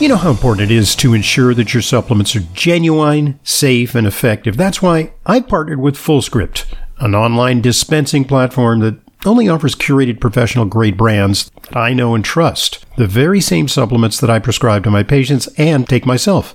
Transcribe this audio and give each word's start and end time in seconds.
You 0.00 0.06
know 0.06 0.16
how 0.16 0.30
important 0.30 0.70
it 0.70 0.74
is 0.74 0.94
to 0.96 1.12
ensure 1.12 1.54
that 1.54 1.74
your 1.74 1.82
supplements 1.82 2.36
are 2.36 2.44
genuine, 2.54 3.40
safe, 3.42 3.96
and 3.96 4.06
effective. 4.06 4.56
That's 4.56 4.80
why 4.80 5.12
I 5.26 5.40
partnered 5.40 5.80
with 5.80 5.96
FullScript, 5.96 6.66
an 6.98 7.16
online 7.16 7.60
dispensing 7.60 8.24
platform 8.24 8.78
that 8.78 9.00
only 9.26 9.48
offers 9.48 9.74
curated 9.74 10.20
professional 10.20 10.66
grade 10.66 10.96
brands 10.96 11.50
that 11.62 11.76
I 11.76 11.94
know 11.94 12.14
and 12.14 12.24
trust. 12.24 12.86
The 12.96 13.08
very 13.08 13.40
same 13.40 13.66
supplements 13.66 14.20
that 14.20 14.30
I 14.30 14.38
prescribe 14.38 14.84
to 14.84 14.90
my 14.92 15.02
patients 15.02 15.48
and 15.58 15.88
take 15.88 16.06
myself. 16.06 16.54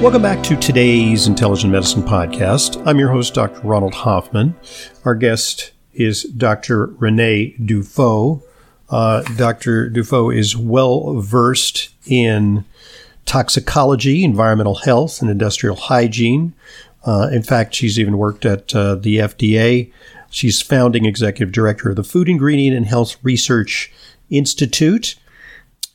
Welcome 0.00 0.22
back 0.22 0.42
to 0.44 0.56
today's 0.56 1.26
Intelligent 1.26 1.74
Medicine 1.74 2.02
Podcast. 2.02 2.82
I'm 2.86 2.98
your 2.98 3.10
host, 3.10 3.34
Dr. 3.34 3.60
Ronald 3.60 3.92
Hoffman. 3.92 4.54
Our 5.04 5.14
guest 5.14 5.72
is 5.92 6.22
Dr. 6.22 6.86
Renee 6.86 7.54
Dufault. 7.60 8.42
Uh, 8.88 9.20
Dr. 9.36 9.90
Dufault 9.90 10.34
is 10.34 10.56
well 10.56 11.20
versed 11.20 11.90
in 12.06 12.64
toxicology, 13.26 14.24
environmental 14.24 14.76
health, 14.76 15.20
and 15.20 15.30
industrial 15.30 15.76
hygiene. 15.76 16.54
Uh, 17.04 17.28
in 17.30 17.42
fact, 17.42 17.74
she's 17.74 17.98
even 17.98 18.16
worked 18.16 18.46
at 18.46 18.74
uh, 18.74 18.94
the 18.94 19.18
FDA. 19.18 19.92
She's 20.30 20.62
founding 20.62 21.04
executive 21.04 21.52
director 21.52 21.90
of 21.90 21.96
the 21.96 22.04
Food 22.04 22.30
Ingredient 22.30 22.74
and 22.74 22.86
Health 22.86 23.18
Research 23.22 23.92
Institute, 24.30 25.16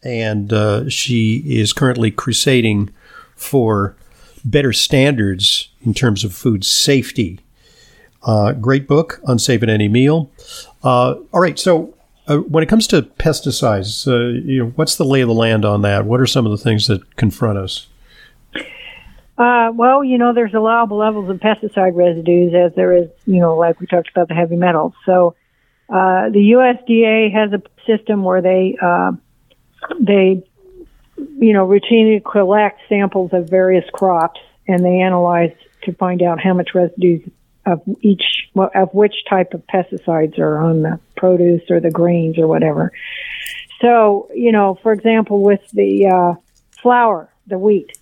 and 0.04 0.54
uh, 0.54 0.88
she 0.92 1.38
is 1.48 1.74
currently 1.74 2.12
crusading 2.12 2.94
for 3.36 3.96
better 4.44 4.72
standards 4.72 5.70
in 5.86 5.94
terms 5.94 6.24
of 6.24 6.34
food 6.34 6.64
safety. 6.64 7.40
Uh, 8.24 8.54
great 8.54 8.88
book, 8.88 9.20
Unsafe 9.26 9.62
at 9.64 9.70
Any 9.70 9.88
Meal. 9.88 10.32
Uh, 10.84 11.16
all 11.32 11.42
right, 11.42 11.60
so 11.60 11.94
uh, 12.28 12.38
when 12.38 12.64
it 12.64 12.68
comes 12.68 12.88
to 12.88 13.04
pesticides, 13.04 14.08
uh, 14.08 14.42
you 14.46 14.64
know, 14.64 14.70
what's 14.76 14.96
the 14.96 15.06
lay 15.06 15.22
of 15.22 15.28
the 15.28 15.34
land 15.34 15.66
on 15.66 15.82
that? 15.84 16.06
What 16.06 16.20
are 16.20 16.26
some 16.26 16.46
of 16.46 16.52
the 16.52 16.58
things 16.58 16.88
that 16.88 17.16
confront 17.18 17.58
us? 17.58 17.88
Uh, 19.38 19.72
well, 19.76 20.04
you 20.04 20.18
know, 20.18 20.34
there's 20.34 20.54
allowable 20.54 20.98
levels 20.98 21.30
of 21.30 21.38
pesticide 21.38 21.96
residues 21.96 22.54
as 22.56 22.74
there 22.76 22.94
is, 22.94 23.10
you 23.26 23.40
know, 23.40 23.58
like 23.58 23.80
we 23.80 23.86
talked 23.86 24.10
about 24.10 24.28
the 24.28 24.34
heavy 24.34 24.56
metals. 24.56 24.94
So 25.06 25.36
uh, 25.90 26.30
the 26.30 26.54
USDA 26.56 27.34
has 27.34 27.52
a 27.52 27.62
system 27.86 28.24
where 28.24 28.42
they 28.42 28.78
they 30.00 30.44
you 31.18 31.54
know, 31.54 31.66
routinely 31.68 32.24
collect 32.24 32.82
samples 32.90 33.32
of 33.34 33.50
various 33.50 33.86
crops 33.94 34.40
and 34.68 34.84
they 34.84 35.00
analyze 35.00 35.54
to 35.84 35.94
find 35.94 36.22
out 36.22 36.42
how 36.42 36.54
much 36.54 36.74
residues 36.74 37.30
of 37.66 37.82
each 38.02 38.50
of 38.56 38.94
which 38.94 39.16
type 39.30 39.54
of 39.54 39.66
pesticides 39.68 40.38
are 40.40 40.60
on 40.60 40.82
the 40.84 41.00
produce 41.18 41.64
or 41.70 41.80
the 41.80 41.92
grains 41.92 42.38
or 42.38 42.48
whatever. 42.48 42.92
So, 43.82 44.30
you 44.34 44.52
know, 44.52 44.78
for 44.82 44.94
example, 44.94 45.42
with 45.42 45.62
the 45.72 46.08
uh, 46.08 46.34
flour, 46.82 47.30
the 47.48 47.58
wheat, 47.58 47.98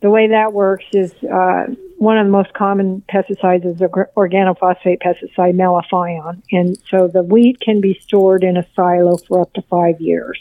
the 0.00 0.10
way 0.10 0.28
that 0.28 0.52
works 0.52 0.84
is 0.92 1.12
uh, 1.24 1.66
one 1.98 2.18
of 2.18 2.26
the 2.26 2.32
most 2.32 2.52
common 2.54 3.02
pesticides 3.08 3.64
is 3.64 3.76
organophosphate 3.80 5.00
pesticide 5.02 5.54
malathion, 5.54 6.42
and 6.50 6.76
so 6.90 7.08
the 7.08 7.22
wheat 7.22 7.60
can 7.60 7.80
be 7.80 7.98
stored 8.02 8.42
in 8.42 8.56
a 8.56 8.66
silo 8.74 9.16
for 9.16 9.40
up 9.40 9.52
to 9.54 9.62
five 9.62 10.00
years 10.00 10.38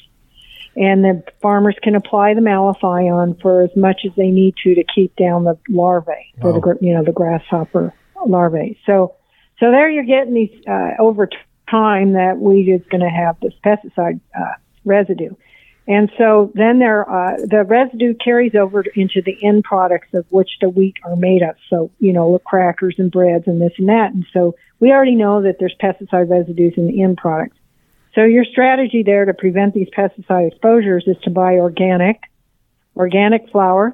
and 0.76 1.04
the 1.04 1.24
farmers 1.42 1.76
can 1.82 1.96
apply 1.96 2.34
the 2.34 2.42
malathion 2.42 3.40
for 3.42 3.62
as 3.64 3.76
much 3.76 4.02
as 4.06 4.12
they 4.16 4.30
need 4.30 4.56
to 4.64 4.76
to 4.76 4.84
keep 4.84 5.16
down 5.16 5.44
the 5.44 5.58
larvae 5.70 6.34
for 6.42 6.54
the 6.54 6.78
you 6.82 6.94
know 6.94 7.04
the 7.04 7.12
grasshopper 7.12 7.94
larvae. 8.26 8.80
So 8.86 9.16
so 9.60 9.72
there 9.72 9.90
you're 9.90 10.04
getting 10.04 10.34
these 10.34 10.62
uh, 10.68 10.92
over 11.00 11.30
time 11.70 12.14
that 12.14 12.38
wheat 12.40 12.70
is 12.70 12.82
going 12.90 13.02
to 13.02 13.10
have 13.10 13.40
this 13.40 13.54
pesticide 13.64 14.20
uh, 14.38 14.54
residue. 14.86 15.34
And 15.86 16.10
so 16.18 16.52
then 16.56 16.80
there, 16.80 17.10
uh, 17.10 17.38
the 17.38 17.64
residue 17.66 18.14
carries 18.14 18.56
over 18.56 18.86
into 18.96 19.22
the 19.22 19.38
end 19.46 19.66
products 19.66 20.08
of 20.14 20.26
which 20.30 20.50
the 20.62 20.70
wheat 20.70 20.96
are 21.04 21.18
made 21.18 21.42
of. 21.42 21.56
So, 21.70 21.92
you 22.00 22.14
know, 22.14 22.32
the 22.32 22.40
crackers 22.40 22.96
and 22.98 23.12
breads 23.12 23.48
and 23.48 23.62
this 23.62 23.74
and 23.78 23.90
that. 23.90 24.14
And 24.14 24.26
so 24.32 24.56
we 24.80 24.92
already 24.92 25.16
know 25.16 25.42
that 25.42 25.58
there's 25.60 25.76
pesticide 25.82 26.30
residues 26.30 26.74
in 26.78 26.88
the 26.88 27.04
end 27.04 27.18
products. 27.18 27.58
So 28.16 28.24
your 28.24 28.46
strategy 28.46 29.04
there 29.04 29.26
to 29.26 29.34
prevent 29.34 29.74
these 29.74 29.90
pesticide 29.90 30.50
exposures 30.50 31.06
is 31.08 31.18
to 31.24 31.32
buy 31.32 31.56
organic, 31.56 32.22
organic 32.96 33.50
flour. 33.50 33.94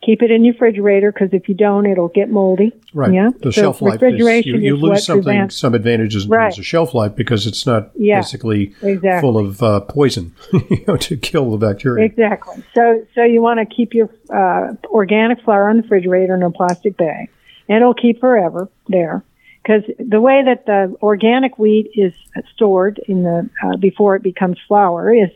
Keep 0.00 0.22
it 0.22 0.30
in 0.30 0.44
your 0.44 0.54
refrigerator 0.54 1.10
because 1.10 1.30
if 1.32 1.48
you 1.48 1.54
don't, 1.54 1.84
it'll 1.84 2.08
get 2.08 2.30
moldy. 2.30 2.72
Right. 2.94 3.12
Yeah. 3.12 3.30
The 3.40 3.52
so 3.52 3.62
shelf 3.62 3.82
life 3.82 3.94
refrigeration 3.94 4.54
is, 4.54 4.62
you, 4.62 4.68
you 4.68 4.76
is 4.76 4.82
lose 4.82 5.04
something, 5.04 5.24
prevents, 5.24 5.58
some 5.58 5.74
advantages 5.74 6.24
in 6.24 6.30
right. 6.30 6.44
terms 6.44 6.58
of 6.60 6.66
shelf 6.66 6.94
life 6.94 7.16
because 7.16 7.48
it's 7.48 7.66
not 7.66 7.90
yeah, 7.96 8.20
basically 8.20 8.74
exactly. 8.80 9.20
full 9.20 9.36
of 9.36 9.60
uh, 9.60 9.80
poison 9.80 10.34
you 10.52 10.84
know, 10.86 10.96
to 10.96 11.16
kill 11.16 11.50
the 11.50 11.58
bacteria. 11.58 12.06
Exactly. 12.06 12.62
So, 12.74 13.04
so 13.14 13.24
you 13.24 13.42
want 13.42 13.58
to 13.58 13.74
keep 13.74 13.92
your 13.92 14.08
uh, 14.30 14.74
organic 14.86 15.42
flour 15.42 15.68
in 15.68 15.78
the 15.78 15.82
refrigerator 15.82 16.36
in 16.36 16.44
a 16.44 16.50
plastic 16.52 16.96
bag, 16.96 17.28
and 17.68 17.78
it'll 17.78 17.92
keep 17.92 18.20
forever 18.20 18.70
there 18.86 19.24
because 19.62 19.82
the 19.98 20.20
way 20.20 20.42
that 20.44 20.66
the 20.66 20.94
organic 21.02 21.58
wheat 21.58 21.90
is 21.94 22.12
stored 22.54 23.00
in 23.06 23.22
the 23.22 23.48
uh, 23.62 23.76
before 23.76 24.16
it 24.16 24.22
becomes 24.22 24.58
flour 24.66 25.12
is 25.12 25.30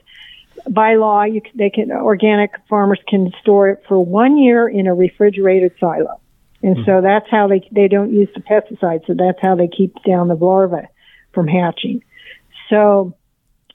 by 0.69 0.95
law 0.95 1.23
you 1.25 1.41
they 1.55 1.71
can 1.71 1.91
organic 1.91 2.53
farmers 2.69 3.01
can 3.09 3.33
store 3.41 3.69
it 3.71 3.83
for 3.89 3.99
one 4.05 4.37
year 4.37 4.69
in 4.69 4.87
a 4.87 4.95
refrigerated 4.95 5.73
silo 5.81 6.21
and 6.63 6.77
mm-hmm. 6.77 6.85
so 6.85 7.01
that's 7.01 7.29
how 7.31 7.49
they 7.49 7.67
they 7.73 7.89
don't 7.89 8.13
use 8.13 8.29
the 8.35 8.41
pesticides 8.41 9.07
so 9.07 9.15
that's 9.15 9.41
how 9.41 9.55
they 9.55 9.69
keep 9.69 9.95
down 10.05 10.29
the 10.29 10.35
larvae 10.35 10.87
from 11.33 11.49
hatching 11.49 12.03
so 12.69 13.15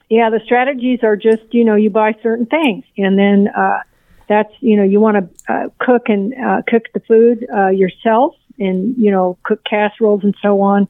yeah 0.08 0.30
the 0.30 0.40
strategies 0.44 1.00
are 1.02 1.16
just 1.16 1.42
you 1.52 1.64
know 1.64 1.74
you 1.74 1.90
buy 1.90 2.14
certain 2.22 2.46
things 2.46 2.84
and 2.96 3.18
then 3.18 3.48
uh 3.48 3.80
that's 4.28 4.52
you 4.60 4.76
know 4.76 4.84
you 4.84 5.00
want 5.00 5.16
to 5.16 5.52
uh, 5.52 5.68
cook 5.78 6.08
and 6.08 6.34
uh, 6.34 6.62
cook 6.66 6.84
the 6.94 7.00
food 7.00 7.46
uh, 7.52 7.68
yourself 7.68 8.34
and 8.58 8.96
you 8.96 9.10
know 9.10 9.38
cook 9.42 9.64
casseroles 9.64 10.22
and 10.24 10.34
so 10.42 10.60
on 10.60 10.88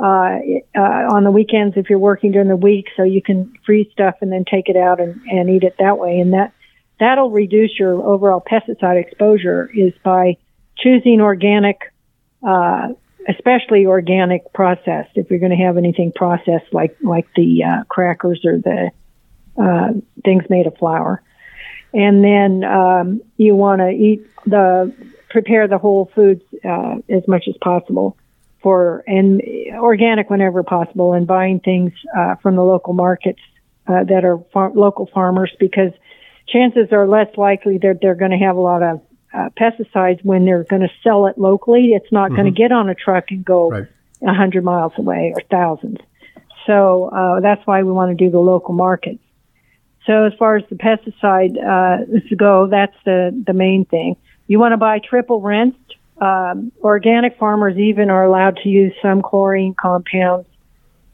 uh, 0.00 0.38
uh, 0.74 0.80
on 1.12 1.24
the 1.24 1.30
weekends 1.30 1.76
if 1.76 1.90
you're 1.90 1.98
working 1.98 2.32
during 2.32 2.48
the 2.48 2.56
week, 2.56 2.88
so 2.96 3.02
you 3.02 3.20
can 3.20 3.52
freeze 3.66 3.86
stuff 3.92 4.14
and 4.22 4.32
then 4.32 4.46
take 4.50 4.70
it 4.70 4.76
out 4.76 4.98
and, 4.98 5.20
and 5.26 5.50
eat 5.50 5.62
it 5.62 5.74
that 5.78 5.98
way. 5.98 6.20
And 6.20 6.32
that 6.32 6.54
that'll 6.98 7.30
reduce 7.30 7.78
your 7.78 7.94
overall 8.02 8.40
pesticide 8.40 8.98
exposure 8.98 9.70
is 9.74 9.92
by 10.02 10.38
choosing 10.78 11.20
organic, 11.20 11.92
uh, 12.42 12.88
especially 13.28 13.84
organic 13.84 14.50
processed. 14.54 15.10
If 15.16 15.28
you're 15.28 15.38
going 15.38 15.56
to 15.56 15.64
have 15.64 15.76
anything 15.76 16.12
processed 16.12 16.72
like 16.72 16.96
like 17.02 17.26
the 17.36 17.64
uh, 17.64 17.84
crackers 17.84 18.40
or 18.46 18.56
the 18.56 18.90
uh, 19.62 20.00
things 20.24 20.44
made 20.48 20.66
of 20.66 20.78
flour, 20.78 21.22
and 21.92 22.24
then 22.24 22.64
um, 22.64 23.20
you 23.36 23.54
want 23.54 23.82
to 23.82 23.90
eat 23.90 24.26
the 24.46 24.94
prepare 25.30 25.68
the 25.68 25.78
whole 25.78 26.10
foods 26.14 26.42
uh, 26.64 26.96
as 27.08 27.26
much 27.26 27.44
as 27.48 27.54
possible 27.62 28.16
for 28.62 29.02
and 29.06 29.40
organic 29.74 30.28
whenever 30.28 30.62
possible 30.62 31.14
and 31.14 31.26
buying 31.26 31.60
things 31.60 31.92
uh, 32.16 32.34
from 32.36 32.56
the 32.56 32.62
local 32.62 32.92
markets 32.92 33.40
uh, 33.86 34.04
that 34.04 34.24
are 34.24 34.38
far- 34.52 34.72
local 34.74 35.08
farmers 35.14 35.52
because 35.58 35.92
chances 36.46 36.88
are 36.92 37.06
less 37.06 37.28
likely 37.36 37.78
that 37.78 37.98
they're 38.02 38.14
going 38.14 38.32
to 38.32 38.36
have 38.36 38.56
a 38.56 38.60
lot 38.60 38.82
of 38.82 39.00
uh, 39.32 39.48
pesticides 39.58 40.22
when 40.24 40.44
they're 40.44 40.64
going 40.64 40.82
to 40.82 40.90
sell 41.02 41.26
it 41.26 41.38
locally. 41.38 41.92
It's 41.92 42.10
not 42.12 42.26
mm-hmm. 42.26 42.36
going 42.36 42.54
to 42.54 42.58
get 42.58 42.72
on 42.72 42.88
a 42.88 42.94
truck 42.94 43.26
and 43.30 43.44
go 43.44 43.72
a 43.72 43.80
right. 43.82 44.36
hundred 44.36 44.64
miles 44.64 44.92
away 44.98 45.32
or 45.34 45.42
thousands. 45.50 45.98
So 46.66 47.06
uh, 47.06 47.40
that's 47.40 47.64
why 47.66 47.82
we 47.82 47.92
want 47.92 48.16
to 48.16 48.24
do 48.24 48.30
the 48.30 48.40
local 48.40 48.74
markets. 48.74 49.22
So 50.06 50.24
as 50.24 50.32
far 50.38 50.56
as 50.56 50.64
the 50.68 50.76
pesticide 50.76 51.56
uh, 51.56 52.34
go, 52.36 52.66
that's 52.66 52.96
the 53.04 53.42
the 53.46 53.52
main 53.52 53.84
thing. 53.84 54.16
You 54.50 54.58
want 54.58 54.72
to 54.72 54.78
buy 54.78 54.98
triple 54.98 55.40
rinsed. 55.40 55.78
Um, 56.20 56.72
organic 56.80 57.38
farmers 57.38 57.78
even 57.78 58.10
are 58.10 58.24
allowed 58.24 58.56
to 58.64 58.68
use 58.68 58.92
some 59.00 59.22
chlorine 59.22 59.76
compounds 59.80 60.48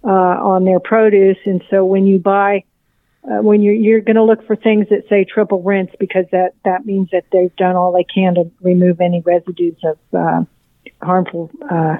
uh, 0.02 0.08
on 0.08 0.64
their 0.64 0.80
produce, 0.80 1.36
and 1.44 1.62
so 1.68 1.84
when 1.84 2.06
you 2.06 2.18
buy 2.18 2.64
uh, 3.24 3.42
when 3.42 3.60
you're 3.60 3.74
you're 3.74 4.00
going 4.00 4.16
to 4.16 4.22
look 4.22 4.46
for 4.46 4.56
things 4.56 4.86
that 4.88 5.06
say 5.10 5.24
triple 5.24 5.62
rinse 5.62 5.90
because 6.00 6.24
that 6.32 6.54
that 6.64 6.86
means 6.86 7.10
that 7.12 7.24
they've 7.30 7.54
done 7.56 7.76
all 7.76 7.92
they 7.92 8.04
can 8.04 8.36
to 8.36 8.50
remove 8.62 9.02
any 9.02 9.20
residues 9.20 9.76
of 9.84 9.98
uh, 10.18 10.42
harmful 11.02 11.50
uh, 11.70 11.98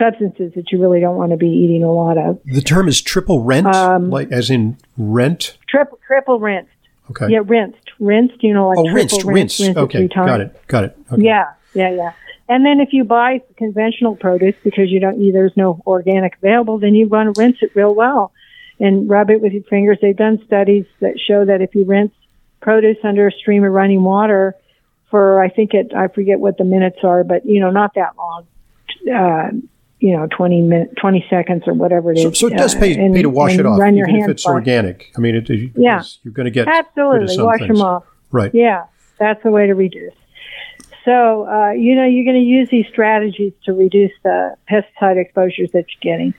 substances 0.00 0.52
that 0.56 0.72
you 0.72 0.80
really 0.82 0.98
don't 0.98 1.16
want 1.16 1.30
to 1.30 1.36
be 1.36 1.46
eating 1.46 1.84
a 1.84 1.92
lot 1.92 2.18
of. 2.18 2.40
The 2.44 2.60
term 2.60 2.88
is 2.88 3.00
triple 3.00 3.44
rent, 3.44 3.68
um, 3.68 4.10
like 4.10 4.32
as 4.32 4.50
in 4.50 4.78
rent. 4.96 5.56
Triple 5.68 6.00
triple 6.04 6.40
rinsed. 6.40 6.72
Okay. 7.08 7.26
Yeah, 7.28 7.42
rinsed, 7.44 7.89
rinsed. 8.00 8.42
You 8.42 8.54
know, 8.54 8.68
like 8.68 8.78
oh, 8.78 8.92
rinsed, 8.92 9.24
rinsed. 9.24 9.60
rinsed 9.60 9.78
okay, 9.78 10.08
got 10.08 10.40
it, 10.40 10.66
got 10.66 10.84
it. 10.84 10.98
Okay. 11.12 11.22
Yeah, 11.22 11.52
yeah, 11.74 11.90
yeah. 11.90 12.12
And 12.48 12.66
then 12.66 12.80
if 12.80 12.92
you 12.92 13.04
buy 13.04 13.42
conventional 13.56 14.16
produce 14.16 14.56
because 14.64 14.90
you 14.90 14.98
don't, 14.98 15.32
there's 15.32 15.56
no 15.56 15.80
organic 15.86 16.36
available, 16.38 16.78
then 16.78 16.96
you 16.96 17.06
want 17.06 17.32
to 17.32 17.40
rinse 17.40 17.58
it 17.60 17.70
real 17.76 17.94
well 17.94 18.32
and 18.80 19.08
rub 19.08 19.30
it 19.30 19.40
with 19.40 19.52
your 19.52 19.62
fingers. 19.62 19.98
They've 20.02 20.16
done 20.16 20.42
studies 20.46 20.84
that 20.98 21.20
show 21.20 21.44
that 21.44 21.60
if 21.60 21.76
you 21.76 21.84
rinse 21.84 22.12
produce 22.60 22.96
under 23.04 23.28
a 23.28 23.32
stream 23.32 23.64
of 23.64 23.72
running 23.72 24.02
water 24.02 24.56
for, 25.10 25.40
I 25.42 25.48
think 25.48 25.74
it, 25.74 25.94
I 25.94 26.08
forget 26.08 26.40
what 26.40 26.58
the 26.58 26.64
minutes 26.64 26.98
are, 27.04 27.22
but 27.22 27.46
you 27.46 27.60
know, 27.60 27.70
not 27.70 27.94
that 27.94 28.16
long, 28.16 28.46
uh, 29.14 29.50
you 30.00 30.16
know, 30.16 30.26
20 30.36 30.62
minutes, 30.62 30.94
20 30.98 31.26
seconds 31.30 31.62
or 31.66 31.74
whatever 31.74 32.10
it 32.10 32.18
is. 32.18 32.22
So, 32.24 32.32
so 32.32 32.46
it 32.48 32.56
does 32.56 32.74
pay, 32.74 32.96
uh, 32.96 33.04
and, 33.04 33.14
pay 33.14 33.22
to 33.22 33.30
wash 33.30 33.54
it 33.54 33.66
off, 33.66 33.78
run 33.78 33.96
your 33.96 34.08
even 34.08 34.22
if 34.22 34.28
it's 34.30 34.46
organic. 34.46 35.12
I 35.16 35.20
mean, 35.20 35.36
it, 35.36 35.48
yeah. 35.76 36.02
you're 36.22 36.32
going 36.32 36.46
to 36.46 36.50
get 36.50 36.68
absolutely 36.68 37.42
wash 37.42 37.58
things. 37.58 37.78
them 37.78 37.82
off. 37.82 38.04
Right. 38.30 38.52
Yeah, 38.54 38.86
that's 39.18 39.42
the 39.42 39.50
way 39.50 39.66
to 39.66 39.74
reduce. 39.74 40.14
So, 41.04 41.46
uh, 41.46 41.70
you 41.70 41.94
know, 41.94 42.06
you're 42.06 42.24
going 42.24 42.42
to 42.42 42.46
use 42.46 42.68
these 42.70 42.86
strategies 42.88 43.52
to 43.64 43.72
reduce 43.72 44.12
the 44.22 44.56
pesticide 44.70 45.20
exposures 45.20 45.70
that 45.72 45.86
you're 45.88 46.12
getting. 46.12 46.34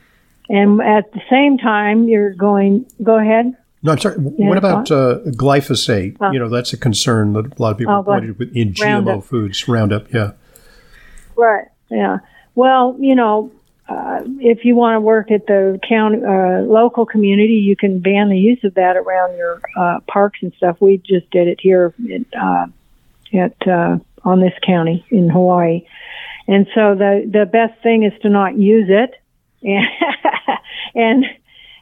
And 0.49 0.81
at 0.81 1.11
the 1.13 1.21
same 1.29 1.57
time, 1.57 2.07
you're 2.07 2.33
going, 2.33 2.85
go 3.01 3.17
ahead. 3.17 3.55
No, 3.83 3.93
I'm 3.93 3.97
sorry. 3.97 4.17
What 4.17 4.57
about 4.57 4.91
uh, 4.91 5.19
glyphosate? 5.27 6.17
you 6.33 6.39
know, 6.39 6.49
that's 6.49 6.73
a 6.73 6.77
concern 6.77 7.33
that 7.33 7.57
a 7.57 7.61
lot 7.61 7.71
of 7.71 7.77
people 7.77 7.95
oh, 7.95 8.03
pointed 8.03 8.37
with 8.37 8.55
in 8.55 8.73
GMO 8.73 8.83
Roundup. 8.83 9.23
foods. 9.23 9.67
Roundup, 9.67 10.13
yeah. 10.13 10.31
Right. 11.35 11.65
Yeah. 11.89 12.19
Well, 12.55 12.95
you 12.99 13.15
know, 13.15 13.51
uh, 13.87 14.21
if 14.39 14.63
you 14.63 14.75
want 14.75 14.95
to 14.95 15.01
work 15.01 15.31
at 15.31 15.47
the 15.47 15.79
county, 15.87 16.19
uh, 16.23 16.61
local 16.61 17.05
community, 17.05 17.55
you 17.55 17.75
can 17.75 17.99
ban 17.99 18.29
the 18.29 18.37
use 18.37 18.63
of 18.63 18.75
that 18.75 18.95
around 18.95 19.35
your 19.37 19.61
uh, 19.77 19.99
parks 20.07 20.39
and 20.41 20.53
stuff. 20.55 20.77
We 20.79 20.97
just 20.97 21.29
did 21.31 21.47
it 21.47 21.59
here 21.61 21.93
at, 22.13 22.39
uh, 22.39 22.67
at 23.33 23.67
uh, 23.67 23.97
on 24.23 24.39
this 24.39 24.53
county 24.65 25.05
in 25.09 25.29
Hawaii. 25.29 25.85
And 26.47 26.67
so 26.73 26.95
the 26.95 27.29
the 27.29 27.45
best 27.45 27.81
thing 27.81 28.03
is 28.03 28.13
to 28.21 28.29
not 28.29 28.57
use 28.57 28.89
it, 28.89 29.13
and 29.63 29.85
and 30.95 31.25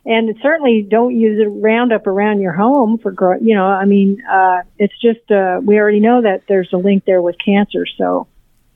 and 0.06 0.36
certainly 0.42 0.82
don't 0.82 1.16
use 1.16 1.40
a 1.46 1.50
Roundup 1.50 2.08
around 2.08 2.40
your 2.40 2.54
home 2.54 2.98
for 2.98 3.38
you 3.42 3.56
know. 3.56 3.66
I 3.66 3.86
mean, 3.86 4.24
uh, 4.26 4.62
it's 4.78 4.98
just 5.00 5.30
uh, 5.32 5.60
we 5.64 5.78
already 5.78 6.00
know 6.00 6.22
that 6.22 6.44
there's 6.48 6.70
a 6.74 6.78
link 6.78 7.06
there 7.06 7.22
with 7.22 7.36
cancer, 7.44 7.86
so 7.98 8.28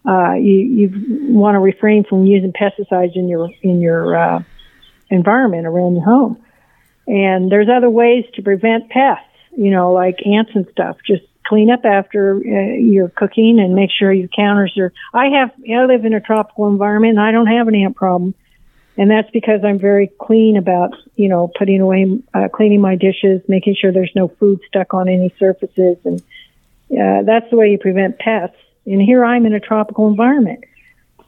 uh, 0.05 0.33
you 0.33 0.59
you 0.59 1.33
want 1.33 1.55
to 1.55 1.59
refrain 1.59 2.03
from 2.03 2.25
using 2.25 2.51
pesticides 2.51 3.15
in 3.15 3.27
your 3.27 3.49
in 3.61 3.81
your 3.81 4.15
uh, 4.15 4.43
environment 5.09 5.65
around 5.65 5.95
your 5.95 6.05
home. 6.05 6.43
And 7.07 7.51
there's 7.51 7.67
other 7.69 7.89
ways 7.89 8.25
to 8.35 8.41
prevent 8.41 8.89
pests, 8.89 9.25
you 9.57 9.71
know, 9.71 9.91
like 9.91 10.25
ants 10.25 10.51
and 10.55 10.67
stuff. 10.71 10.97
Just 11.05 11.23
clean 11.45 11.69
up 11.69 11.85
after 11.85 12.37
uh, 12.37 12.75
your 12.75 13.09
cooking 13.09 13.59
and 13.59 13.75
make 13.75 13.91
sure 13.91 14.11
your 14.11 14.29
counters 14.29 14.73
are. 14.77 14.93
I 15.13 15.27
have 15.39 15.51
I 15.69 15.85
live 15.85 16.05
in 16.05 16.13
a 16.13 16.21
tropical 16.21 16.67
environment 16.67 17.17
and 17.17 17.21
I 17.21 17.31
don't 17.31 17.47
have 17.47 17.67
an 17.67 17.75
ant 17.75 17.95
problem, 17.95 18.33
and 18.97 19.09
that's 19.09 19.29
because 19.31 19.61
I'm 19.63 19.79
very 19.79 20.11
clean 20.19 20.57
about 20.57 20.95
you 21.15 21.29
know 21.29 21.51
putting 21.57 21.81
away, 21.81 22.21
uh, 22.33 22.47
cleaning 22.53 22.81
my 22.81 22.95
dishes, 22.95 23.41
making 23.47 23.75
sure 23.79 23.91
there's 23.91 24.13
no 24.15 24.27
food 24.27 24.59
stuck 24.67 24.93
on 24.93 25.07
any 25.07 25.33
surfaces, 25.39 25.97
and 26.03 26.21
uh, 26.91 27.23
that's 27.23 27.49
the 27.49 27.57
way 27.57 27.71
you 27.71 27.77
prevent 27.77 28.19
pests. 28.19 28.57
And 28.85 29.01
here 29.01 29.23
I'm 29.23 29.45
in 29.45 29.53
a 29.53 29.59
tropical 29.59 30.07
environment, 30.09 30.63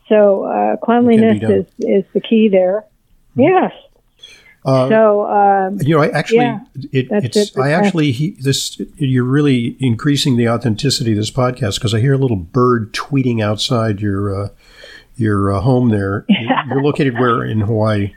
so 0.10 0.44
uh, 0.44 0.78
cleanliness 0.78 1.42
is 1.42 1.66
is 1.80 2.04
the 2.14 2.22
key 2.22 2.50
there. 2.50 2.86
Mm-hmm. 3.38 3.42
Yes. 3.42 3.72
Uh, 4.66 4.90
so 4.90 5.26
um, 5.28 5.78
you 5.82 5.96
know, 5.96 6.02
I 6.02 6.10
actually, 6.10 6.40
yeah, 6.40 6.60
it, 6.92 7.08
it's 7.12 7.38
it 7.38 7.58
I 7.58 7.72
actually 7.72 8.12
he, 8.12 8.32
this 8.32 8.82
you're 8.98 9.24
really 9.24 9.78
increasing 9.80 10.38
the 10.38 10.50
authenticity 10.50 11.12
of 11.12 11.18
this 11.18 11.30
podcast 11.30 11.76
because 11.76 11.94
I 11.94 12.00
hear 12.00 12.14
a 12.14 12.18
little 12.18 12.36
bird 12.36 12.92
tweeting 12.92 13.44
outside 13.44 14.02
your 14.02 14.46
uh, 14.46 14.50
your 15.16 15.54
uh, 15.54 15.62
home 15.62 15.90
there. 15.90 16.26
You're 16.68 16.82
located 16.82 17.14
where 17.14 17.44
in 17.46 17.62
Hawaii? 17.62 18.14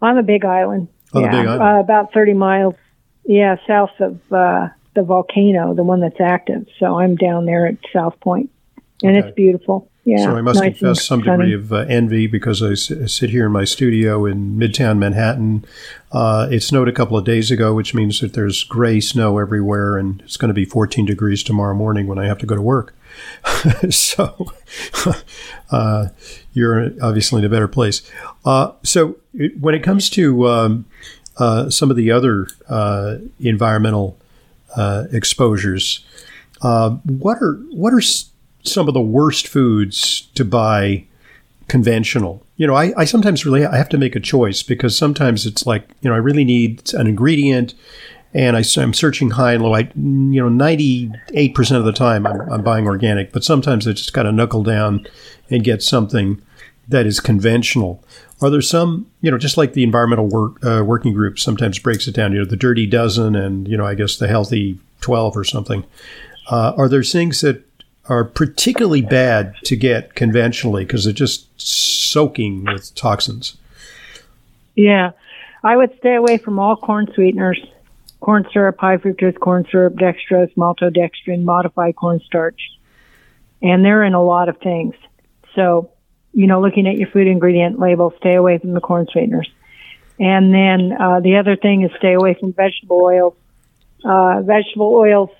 On 0.00 0.14
the 0.14 0.22
Big 0.22 0.44
Island. 0.44 0.88
On 1.12 1.22
yeah, 1.22 1.30
the 1.30 1.36
Big 1.36 1.46
Island, 1.48 1.78
uh, 1.78 1.80
about 1.80 2.12
thirty 2.12 2.32
miles. 2.32 2.74
Yeah, 3.24 3.56
south 3.66 3.90
of 3.98 4.20
uh, 4.32 4.68
the 4.96 5.04
volcano, 5.04 5.74
the 5.74 5.84
one 5.84 6.00
that's 6.00 6.20
active. 6.20 6.66
So 6.80 6.98
I'm 6.98 7.14
down 7.14 7.46
there 7.46 7.66
at 7.66 7.76
South 7.92 8.18
Point, 8.20 8.50
and 9.04 9.16
okay. 9.16 9.28
it's 9.28 9.34
beautiful. 9.36 9.88
Yeah, 10.04 10.18
so 10.18 10.36
I 10.36 10.40
must 10.40 10.60
nice 10.60 10.78
confess 10.78 11.04
some 11.04 11.20
degree 11.20 11.52
of 11.52 11.72
uh, 11.72 11.78
envy 11.88 12.28
because 12.28 12.62
I 12.62 12.74
sit 12.74 13.30
here 13.30 13.46
in 13.46 13.52
my 13.52 13.64
studio 13.64 14.24
in 14.24 14.56
Midtown 14.56 14.98
Manhattan. 14.98 15.64
Uh, 16.12 16.46
it 16.48 16.62
snowed 16.62 16.88
a 16.88 16.92
couple 16.92 17.18
of 17.18 17.24
days 17.24 17.50
ago, 17.50 17.74
which 17.74 17.92
means 17.92 18.20
that 18.20 18.32
there's 18.32 18.62
gray 18.62 19.00
snow 19.00 19.38
everywhere, 19.38 19.98
and 19.98 20.22
it's 20.22 20.36
going 20.36 20.48
to 20.48 20.54
be 20.54 20.64
14 20.64 21.06
degrees 21.06 21.42
tomorrow 21.42 21.74
morning 21.74 22.06
when 22.06 22.20
I 22.20 22.26
have 22.26 22.38
to 22.38 22.46
go 22.46 22.54
to 22.54 22.62
work. 22.62 22.94
so 23.90 24.46
uh, 25.72 26.06
you're 26.52 26.92
obviously 27.02 27.40
in 27.40 27.44
a 27.44 27.48
better 27.48 27.68
place. 27.68 28.08
Uh, 28.44 28.72
so 28.84 29.16
it, 29.34 29.58
when 29.58 29.74
it 29.74 29.82
comes 29.82 30.08
to 30.10 30.46
um, 30.46 30.86
uh, 31.38 31.68
some 31.68 31.90
of 31.90 31.96
the 31.96 32.12
other 32.12 32.46
uh, 32.68 33.16
environmental 33.40 34.16
Uh, 34.76 35.06
exposures, 35.10 36.04
uh, 36.60 36.90
what 37.04 37.38
are 37.42 37.54
what 37.70 37.94
are 37.94 38.02
some 38.62 38.88
of 38.88 38.94
the 38.94 39.00
worst 39.00 39.48
foods 39.48 40.28
to 40.34 40.44
buy 40.44 41.06
conventional. 41.68 42.44
You 42.56 42.66
know, 42.66 42.74
I, 42.74 42.92
I 42.96 43.04
sometimes 43.04 43.44
really 43.44 43.64
I 43.64 43.76
have 43.76 43.88
to 43.90 43.98
make 43.98 44.16
a 44.16 44.20
choice 44.20 44.62
because 44.62 44.96
sometimes 44.96 45.46
it's 45.46 45.66
like 45.66 45.88
you 46.00 46.10
know 46.10 46.14
I 46.14 46.18
really 46.18 46.44
need 46.44 46.92
an 46.94 47.06
ingredient, 47.06 47.74
and 48.34 48.56
I, 48.56 48.62
am 48.76 48.94
searching 48.94 49.30
high 49.30 49.54
and 49.54 49.62
low. 49.62 49.74
I 49.74 49.90
you 49.94 50.40
know 50.40 50.48
ninety 50.48 51.10
eight 51.34 51.54
percent 51.54 51.78
of 51.78 51.84
the 51.84 51.92
time 51.92 52.26
I'm, 52.26 52.40
I'm 52.52 52.62
buying 52.62 52.86
organic, 52.86 53.32
but 53.32 53.44
sometimes 53.44 53.86
I 53.86 53.92
just 53.92 54.12
got 54.12 54.24
to 54.24 54.32
knuckle 54.32 54.62
down 54.62 55.06
and 55.50 55.64
get 55.64 55.82
something 55.82 56.40
that 56.88 57.06
is 57.06 57.20
conventional. 57.20 58.02
Are 58.40 58.50
there 58.50 58.62
some, 58.62 59.10
you 59.20 59.30
know, 59.30 59.38
just 59.38 59.56
like 59.56 59.72
the 59.72 59.82
environmental 59.82 60.28
work, 60.28 60.64
uh, 60.64 60.82
working 60.84 61.12
group 61.12 61.38
sometimes 61.38 61.78
breaks 61.78 62.06
it 62.06 62.14
down, 62.14 62.32
you 62.32 62.38
know, 62.38 62.44
the 62.44 62.56
dirty 62.56 62.86
dozen 62.86 63.34
and, 63.34 63.66
you 63.66 63.76
know, 63.76 63.86
I 63.86 63.94
guess 63.94 64.16
the 64.16 64.28
healthy 64.28 64.78
12 65.00 65.36
or 65.36 65.44
something. 65.44 65.84
Uh, 66.48 66.72
are 66.76 66.88
there 66.88 67.02
things 67.02 67.40
that 67.40 67.66
are 68.08 68.24
particularly 68.24 69.02
bad 69.02 69.54
to 69.64 69.76
get 69.76 70.14
conventionally 70.14 70.84
because 70.84 71.04
they're 71.04 71.12
just 71.12 71.48
soaking 71.60 72.64
with 72.64 72.94
toxins. 72.94 73.56
Yeah, 74.74 75.12
I 75.64 75.76
would 75.76 75.96
stay 75.98 76.14
away 76.14 76.38
from 76.38 76.58
all 76.58 76.76
corn 76.76 77.08
sweeteners, 77.14 77.60
corn 78.20 78.46
syrup, 78.52 78.76
high 78.78 78.98
fructose 78.98 79.38
corn 79.38 79.66
syrup, 79.70 79.94
dextrose, 79.94 80.54
maltodextrin, 80.54 81.42
modified 81.44 81.96
cornstarch, 81.96 82.60
and 83.62 83.84
they're 83.84 84.04
in 84.04 84.14
a 84.14 84.22
lot 84.22 84.48
of 84.48 84.58
things. 84.58 84.94
So, 85.54 85.90
you 86.36 86.46
know, 86.46 86.60
looking 86.60 86.86
at 86.86 86.96
your 86.96 87.08
food 87.08 87.26
ingredient 87.26 87.78
label, 87.78 88.12
stay 88.18 88.34
away 88.34 88.58
from 88.58 88.74
the 88.74 88.80
corn 88.80 89.06
sweeteners. 89.10 89.50
And 90.20 90.52
then 90.52 90.92
uh, 90.92 91.20
the 91.20 91.36
other 91.36 91.56
thing 91.56 91.82
is 91.82 91.90
stay 91.98 92.12
away 92.12 92.36
from 92.38 92.52
vegetable 92.52 93.00
oils. 93.02 93.34
Uh, 94.04 94.42
vegetable 94.42 94.94
oils 94.94 95.30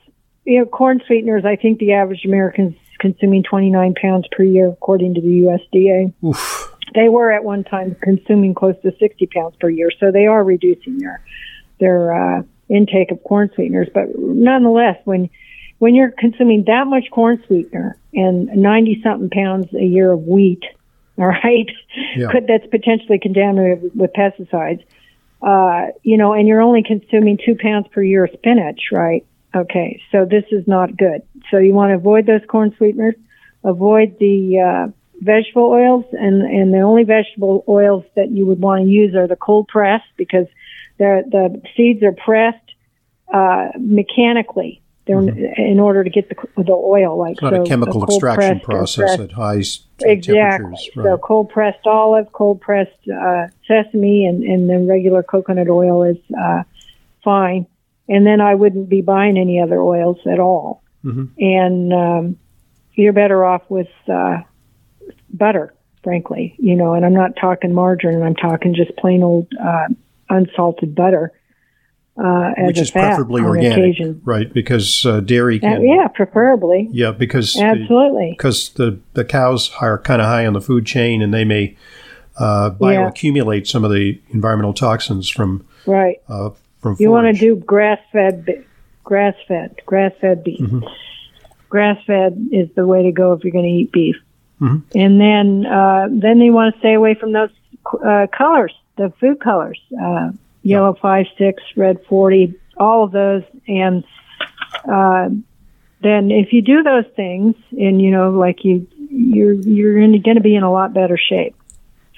you 0.47 0.61
know, 0.61 0.65
corn 0.65 1.03
sweeteners, 1.07 1.45
I 1.45 1.57
think 1.57 1.79
the 1.79 1.93
average 1.93 2.25
American 2.25 2.69
is 2.69 2.97
consuming 2.99 3.43
29 3.43 3.95
pounds 4.01 4.27
per 4.31 4.45
year, 4.45 4.69
according 4.69 5.15
to 5.15 5.21
the 5.21 5.43
USDA. 5.43 6.15
Oof. 6.25 6.73
They 6.95 7.09
were 7.09 7.33
at 7.33 7.45
one 7.45 7.65
time 7.65 7.97
consuming 8.01 8.55
close 8.55 8.77
to 8.83 8.95
60 8.99 9.27
pounds 9.27 9.57
per 9.61 9.69
year, 9.69 9.91
so 9.99 10.13
they 10.13 10.27
are 10.27 10.43
reducing 10.43 10.99
their 10.99 11.23
their 11.79 12.15
uh, 12.15 12.43
intake 12.71 13.11
of 13.11 13.23
corn 13.25 13.51
sweeteners. 13.55 13.89
But 13.93 14.17
nonetheless, 14.17 14.97
when 15.05 15.29
when 15.79 15.95
you're 15.95 16.13
consuming 16.13 16.65
that 16.69 16.87
much 16.87 17.11
corn 17.11 17.43
sweetener 17.47 17.99
and 18.15 18.47
90 18.47 19.03
something 19.03 19.31
pounds 19.31 19.67
a 19.75 19.85
year 19.85 20.13
of 20.13 20.23
wheat, 20.23 20.63
all 21.19 21.27
right, 21.27 21.71
yeah. 22.17 22.29
could 22.31 22.47
that's 22.47 22.67
potentially 22.71 23.19
contaminated 23.19 23.91
with 23.95 24.13
pesticides, 24.13 24.85
uh, 25.43 25.93
you 26.03 26.17
know, 26.17 26.33
and 26.33 26.49
you're 26.49 26.63
only 26.63 26.83
consuming 26.83 27.39
two 27.45 27.57
pounds 27.57 27.87
per 27.93 28.03
year 28.03 28.25
of 28.25 28.31
spinach, 28.33 28.81
right? 28.93 29.25
Okay, 29.55 30.03
so 30.13 30.25
this 30.25 30.45
is 30.51 30.67
not 30.67 30.97
good. 30.97 31.23
So 31.51 31.59
you 31.59 31.73
want 31.73 31.91
to 31.91 31.95
avoid 31.95 32.27
those 32.27 32.43
corn 32.49 32.75
sweeteners, 32.77 33.15
avoid 33.65 34.19
the 34.19 34.61
uh, 34.61 34.93
vegetable 35.21 35.71
oils, 35.71 36.05
and 36.13 36.43
and 36.43 36.75
the 36.75 36.81
only 36.81 37.05
vegetable 37.05 37.65
oils 37.69 38.05
that 38.17 38.31
you 38.31 38.45
would 38.47 38.61
want 38.61 38.85
to 38.85 38.89
use 38.89 39.15
are 39.15 39.27
the 39.27 39.37
cold 39.37 39.69
press 39.69 40.03
because 40.17 40.47
the 40.99 41.23
the 41.31 41.63
seeds 41.77 42.03
are 42.03 42.13
pressed 42.13 42.75
uh, 43.33 43.69
mechanically. 43.79 44.83
They're 45.07 45.17
mm-hmm. 45.17 45.61
in 45.61 45.81
order 45.81 46.05
to 46.05 46.11
get 46.11 46.29
the 46.29 46.63
the 46.63 46.73
oil. 46.73 47.19
Like 47.19 47.33
it's 47.33 47.43
not 47.43 47.55
so 47.55 47.63
a 47.63 47.67
chemical 47.67 48.05
extraction 48.05 48.61
process 48.61 49.19
at 49.19 49.33
high 49.33 49.63
exactly. 50.03 50.71
Right. 50.97 51.05
So 51.05 51.19
cold 51.19 51.51
pressed 51.51 51.87
olive, 51.87 52.33
cold 52.33 52.61
pressed 52.61 53.09
uh, 53.09 53.49
sesame, 53.67 54.27
and 54.27 54.43
and 54.43 54.69
then 54.69 54.87
regular 54.87 55.23
coconut 55.23 55.69
oil 55.69 56.03
is 56.03 56.19
uh, 56.39 56.63
fine. 57.25 57.67
And 58.09 58.27
then 58.27 58.41
I 58.41 58.55
wouldn't 58.55 58.89
be 58.89 59.01
buying 59.01 59.37
any 59.37 59.61
other 59.61 59.81
oils 59.81 60.19
at 60.27 60.39
all. 60.39 60.83
Mhm. 61.05 61.31
And 61.39 61.93
um, 61.93 62.37
you're 62.95 63.13
better 63.13 63.45
off 63.45 63.63
with 63.69 63.89
uh, 64.09 64.39
butter, 65.33 65.75
frankly. 66.03 66.55
You 66.59 66.77
know, 66.77 66.95
and 66.95 67.05
I'm 67.05 67.15
not 67.15 67.37
talking 67.37 67.73
margarine. 67.73 68.23
I'm 68.23 68.37
talking 68.37 68.75
just 68.75 68.97
plain 68.97 69.23
old 69.23 69.49
uh, 69.61 69.89
unsalted 70.31 70.95
butter. 70.95 71.33
Uh, 72.19 72.53
Which 72.61 72.79
is 72.79 72.91
fat 72.91 73.09
preferably 73.09 73.43
organic, 73.43 73.79
occasion. 73.79 74.23
right? 74.25 74.51
Because 74.53 75.05
uh, 75.05 75.21
dairy 75.21 75.59
Uh, 75.59 75.61
can. 75.69 75.83
yeah, 75.87 76.09
preferably. 76.09 76.89
Yeah, 76.91 77.11
because 77.11 77.61
Absolutely. 77.61 78.31
because 78.39 78.71
the, 78.71 78.99
the 79.13 79.23
cows 79.25 79.71
are 79.83 79.99
kind 79.99 80.23
of 80.23 80.27
high 80.29 80.47
on 80.47 80.55
the 80.55 80.63
food 80.63 80.87
chain 80.87 81.21
and 81.21 81.35
they 81.35 81.45
may 81.45 81.77
uh, 82.39 82.71
Yeah. 82.81 83.11
some 83.65 83.85
of 83.85 83.91
the 83.91 84.19
environmental 84.31 84.73
toxins 84.73 85.29
from 85.29 85.67
Right. 85.87 86.17
uh, 86.29 86.51
from 86.81 86.97
You 86.99 87.11
want 87.11 87.27
to 87.35 87.39
do 87.39 87.57
grass 87.57 87.99
fed, 88.13 88.65
grass 89.05 89.35
fed, 89.47 89.77
grass 89.85 90.13
fed 90.21 90.43
beef. 90.43 90.61
Mm-hmm. 90.61 90.87
Grass 91.69 91.99
fed 92.07 92.49
is 92.51 92.69
the 92.77 92.87
way 92.87 93.03
to 93.03 93.13
go 93.13 93.33
if 93.35 93.45
you're 93.45 93.53
going 93.53 93.65
to 93.65 93.71
eat 93.71 93.93
beef. 93.93 94.17
Mhm. 94.61 94.83
And 94.95 95.21
then, 95.21 95.67
uh, 95.67 96.09
then 96.11 96.39
you 96.41 96.53
want 96.55 96.75
to 96.75 96.79
stay 96.81 96.95
away 96.95 97.13
from 97.15 97.33
those 97.33 97.51
uh, 98.05 98.27
colors, 98.37 98.73
the 98.97 99.13
food 99.21 99.39
colors, 99.41 99.79
uh, 100.03 100.31
yellow 100.67 100.97
five 101.01 101.27
six, 101.39 101.63
red 101.77 102.05
forty, 102.09 102.55
all 102.77 103.05
of 103.05 103.13
those. 103.13 103.43
And 103.69 104.05
uh, 104.91 105.29
then 106.03 106.31
if 106.31 106.53
you 106.53 106.61
do 106.61 106.83
those 106.83 107.05
things, 107.15 107.55
and 107.73 108.03
you 108.03 108.11
know, 108.11 108.31
like 108.31 108.65
you, 108.65 108.87
you're 109.11 109.55
you're 109.55 109.95
going 110.19 110.37
to 110.37 110.41
be 110.41 110.57
in 110.57 110.63
a 110.63 110.73
lot 110.73 110.93
better 110.93 111.17
shape. 111.17 111.55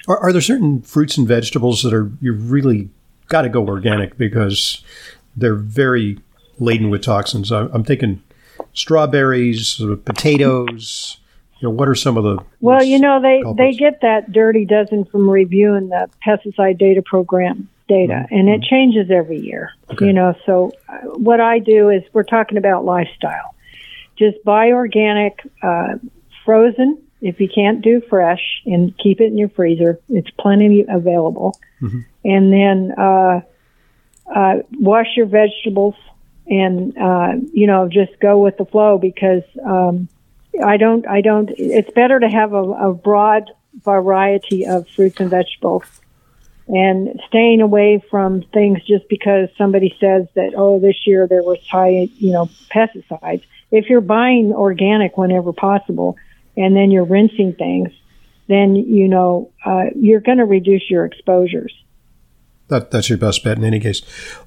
Are, 0.07 0.17
are 0.17 0.33
there 0.33 0.41
certain 0.41 0.81
fruits 0.81 1.17
and 1.17 1.27
vegetables 1.27 1.83
that 1.83 1.93
are 1.93 2.11
you 2.19 2.33
really 2.33 2.89
got 3.27 3.43
to 3.43 3.49
go 3.49 3.65
organic 3.65 4.17
because 4.17 4.83
they're 5.37 5.55
very 5.55 6.19
laden 6.57 6.89
with 6.89 7.03
toxins? 7.03 7.51
I, 7.51 7.67
I'm 7.71 7.83
thinking 7.83 8.23
strawberries, 8.73 9.79
uh, 9.79 9.95
potatoes. 10.03 11.17
You 11.59 11.67
know, 11.67 11.73
what 11.73 11.89
are 11.89 11.95
some 11.95 12.15
of 12.15 12.23
the 12.23 12.37
Well, 12.61 12.81
you 12.81 12.97
know, 12.99 13.21
they, 13.21 13.43
they 13.57 13.73
get 13.73 13.99
that 13.99 14.31
dirty 14.31 14.63
dozen 14.63 15.03
from 15.03 15.29
reviewing 15.29 15.89
the 15.89 16.09
pesticide 16.25 16.77
data 16.77 17.01
program 17.01 17.67
data, 17.89 18.25
and 18.31 18.47
it 18.47 18.61
changes 18.63 19.11
every 19.11 19.39
year. 19.39 19.71
Mm-hmm. 19.71 19.93
Okay. 19.93 20.05
You 20.05 20.13
know, 20.13 20.33
so 20.45 20.71
uh, 20.87 20.97
what 21.27 21.41
I 21.41 21.59
do 21.59 21.89
is 21.89 22.03
we're 22.13 22.23
talking 22.23 22.57
about 22.57 22.85
lifestyle. 22.85 23.53
Just 24.17 24.41
buy 24.45 24.71
organic, 24.71 25.41
uh, 25.61 25.95
frozen, 26.45 27.01
if 27.21 27.41
you 27.41 27.49
can't 27.53 27.81
do 27.81 28.01
fresh, 28.09 28.61
and 28.65 28.97
keep 28.97 29.19
it 29.19 29.25
in 29.25 29.37
your 29.37 29.49
freezer. 29.49 29.99
It's 30.07 30.29
plenty 30.39 30.85
available. 30.87 31.59
Mhm. 31.81 32.05
And 32.23 32.53
then 32.53 32.93
uh, 32.97 33.41
uh, 34.33 34.55
wash 34.79 35.17
your 35.17 35.25
vegetables 35.25 35.95
and, 36.47 36.97
uh, 36.97 37.33
you 37.53 37.67
know, 37.67 37.89
just 37.89 38.17
go 38.21 38.37
with 38.37 38.55
the 38.57 38.65
flow 38.65 38.97
because. 38.97 39.43
Um, 39.65 40.07
I 40.65 40.77
don't. 40.77 41.07
I 41.07 41.21
don't. 41.21 41.51
It's 41.57 41.91
better 41.91 42.19
to 42.19 42.27
have 42.27 42.53
a, 42.53 42.63
a 42.89 42.93
broad 42.93 43.43
variety 43.85 44.65
of 44.65 44.87
fruits 44.89 45.19
and 45.19 45.29
vegetables, 45.29 45.83
and 46.69 47.19
staying 47.27 47.61
away 47.61 48.01
from 48.11 48.43
things 48.53 48.79
just 48.85 49.09
because 49.09 49.49
somebody 49.57 49.95
says 49.99 50.27
that 50.35 50.53
oh 50.55 50.79
this 50.79 50.95
year 51.05 51.27
there 51.27 51.41
was 51.41 51.57
high 51.67 52.07
you 52.17 52.31
know 52.31 52.49
pesticides. 52.71 53.43
If 53.71 53.89
you're 53.89 54.01
buying 54.01 54.53
organic 54.53 55.17
whenever 55.17 55.51
possible, 55.51 56.15
and 56.55 56.75
then 56.75 56.91
you're 56.91 57.05
rinsing 57.05 57.53
things, 57.53 57.89
then 58.47 58.75
you 58.75 59.07
know 59.07 59.51
uh, 59.65 59.85
you're 59.95 60.19
going 60.19 60.37
to 60.37 60.45
reduce 60.45 60.89
your 60.89 61.05
exposures. 61.05 61.73
That, 62.67 62.91
that's 62.91 63.09
your 63.09 63.17
best 63.17 63.43
bet 63.43 63.57
in 63.57 63.63
any 63.63 63.79
case. 63.79 64.03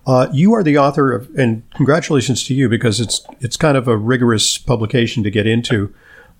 Uh, 0.07 0.29
you 0.33 0.55
are 0.55 0.63
the 0.63 0.79
author 0.79 1.13
of, 1.13 1.29
and 1.37 1.69
congratulations 1.75 2.45
to 2.45 2.55
you 2.55 2.69
because 2.69 3.01
it's 3.01 3.27
it's 3.41 3.57
kind 3.57 3.77
of 3.77 3.89
a 3.89 3.97
rigorous 3.97 4.59
publication 4.59 5.25
to 5.25 5.31
get 5.31 5.47
into. 5.47 5.93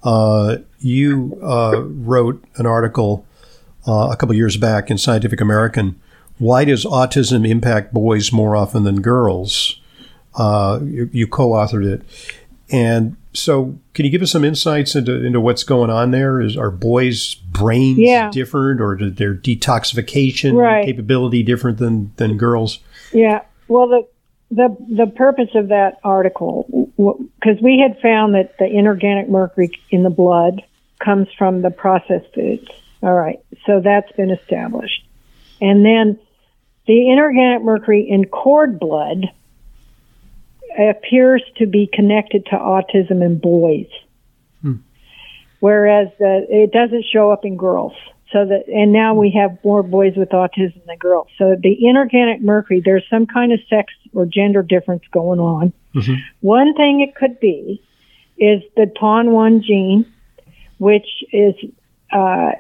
Uh, 0.05 0.59
you 0.79 1.39
uh, 1.43 1.83
wrote 1.83 2.43
an 2.57 2.67
article 2.67 3.27
uh, 3.87 4.09
a 4.13 4.17
couple 4.17 4.35
years 4.35 4.57
back 4.57 4.91
in 4.91 4.99
Scientific 4.99 5.41
American. 5.41 6.01
Why 6.39 6.65
does 6.65 6.85
autism 6.85 7.49
impact 7.49 7.93
boys 7.93 8.33
more 8.33 8.57
often 8.57 8.85
than 8.85 9.01
girls? 9.01 9.81
Uh, 10.35 10.81
you, 10.83 11.11
you 11.13 11.27
co-authored 11.27 11.85
it, 11.85 12.03
and 12.71 13.17
so 13.35 13.79
can 13.93 14.05
you 14.07 14.11
give 14.11 14.23
us 14.23 14.31
some 14.31 14.45
insights 14.45 14.95
into 14.97 15.23
into 15.25 15.41
what's 15.41 15.63
going 15.63 15.91
on 15.91 16.11
there? 16.11 16.41
Is 16.41 16.57
are 16.57 16.71
boys' 16.71 17.35
brains 17.35 17.99
Yeah. 17.99 18.31
different, 18.31 18.81
or 18.81 18.97
their 19.11 19.35
detoxification 19.35 20.55
Right. 20.55 20.85
capability 20.85 21.43
different 21.43 21.79
than 21.79 22.13
than 22.17 22.39
girls? 22.39 22.79
Yeah. 23.13 23.43
Well, 23.69 23.89
the 23.89 24.07
the 24.51 24.77
the 24.89 25.07
purpose 25.07 25.51
of 25.55 25.69
that 25.69 25.99
article, 26.03 26.89
because 26.97 27.61
we 27.63 27.79
had 27.79 28.01
found 28.01 28.35
that 28.35 28.57
the 28.59 28.67
inorganic 28.67 29.29
mercury 29.29 29.71
in 29.91 30.03
the 30.03 30.11
blood 30.11 30.63
comes 30.99 31.29
from 31.37 31.61
the 31.63 31.71
processed 31.71 32.33
foods. 32.35 32.67
All 33.03 33.15
right, 33.15 33.41
so 33.67 33.81
that's 33.81 34.11
been 34.13 34.31
established, 34.31 35.05
and 35.61 35.85
then 35.85 36.19
the 36.87 37.11
inorganic 37.11 37.63
mercury 37.63 38.09
in 38.09 38.27
cord 38.27 38.79
blood 38.79 39.27
appears 40.79 41.43
to 41.59 41.67
be 41.67 41.89
connected 41.93 42.47
to 42.47 42.53
autism 42.53 43.23
in 43.25 43.39
boys, 43.39 43.89
whereas 45.61 46.09
the, 46.19 46.47
it 46.49 46.73
doesn't 46.73 47.05
show 47.13 47.31
up 47.31 47.45
in 47.45 47.57
girls. 47.57 47.93
So 48.33 48.47
that, 48.47 48.67
and 48.69 48.93
now 48.93 49.15
we 49.15 49.31
have 49.33 49.59
more 49.63 49.83
boys 49.83 50.15
with 50.17 50.31
autism 50.31 50.83
than 50.87 50.97
girls. 50.97 51.29
So 51.37 51.55
the 51.61 51.77
inorganic 51.87 52.41
mercury, 52.41 52.81
there's 52.83 53.05
some 53.11 53.27
kind 53.27 53.53
of 53.53 53.61
sex 53.69 53.93
or 54.15 54.25
gender 54.25 54.63
difference 54.63 55.03
going 55.13 55.39
on. 55.39 55.73
Mhm. 55.95 56.17
One 56.41 56.73
thing 56.75 57.01
it 57.01 57.15
could 57.15 57.39
be 57.41 57.83
is 58.39 58.63
the 58.75 58.87
PON1 58.87 59.61
gene, 59.63 60.07
which 60.79 61.07
is 61.31 61.55
uh, 62.11 62.53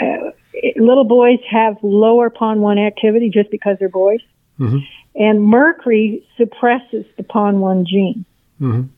uh, 0.00 0.30
little 0.76 1.04
boys 1.04 1.38
have 1.50 1.76
lower 1.82 2.30
PON1 2.30 2.78
activity 2.84 3.28
just 3.30 3.50
because 3.50 3.76
they're 3.78 3.88
boys, 3.88 4.20
Mhm. 4.58 4.80
and 5.14 5.42
mercury 5.42 6.22
suppresses 6.36 7.04
the 7.16 7.22
PON1 7.22 7.84
gene. 7.86 8.24
Mhm. 8.60 8.88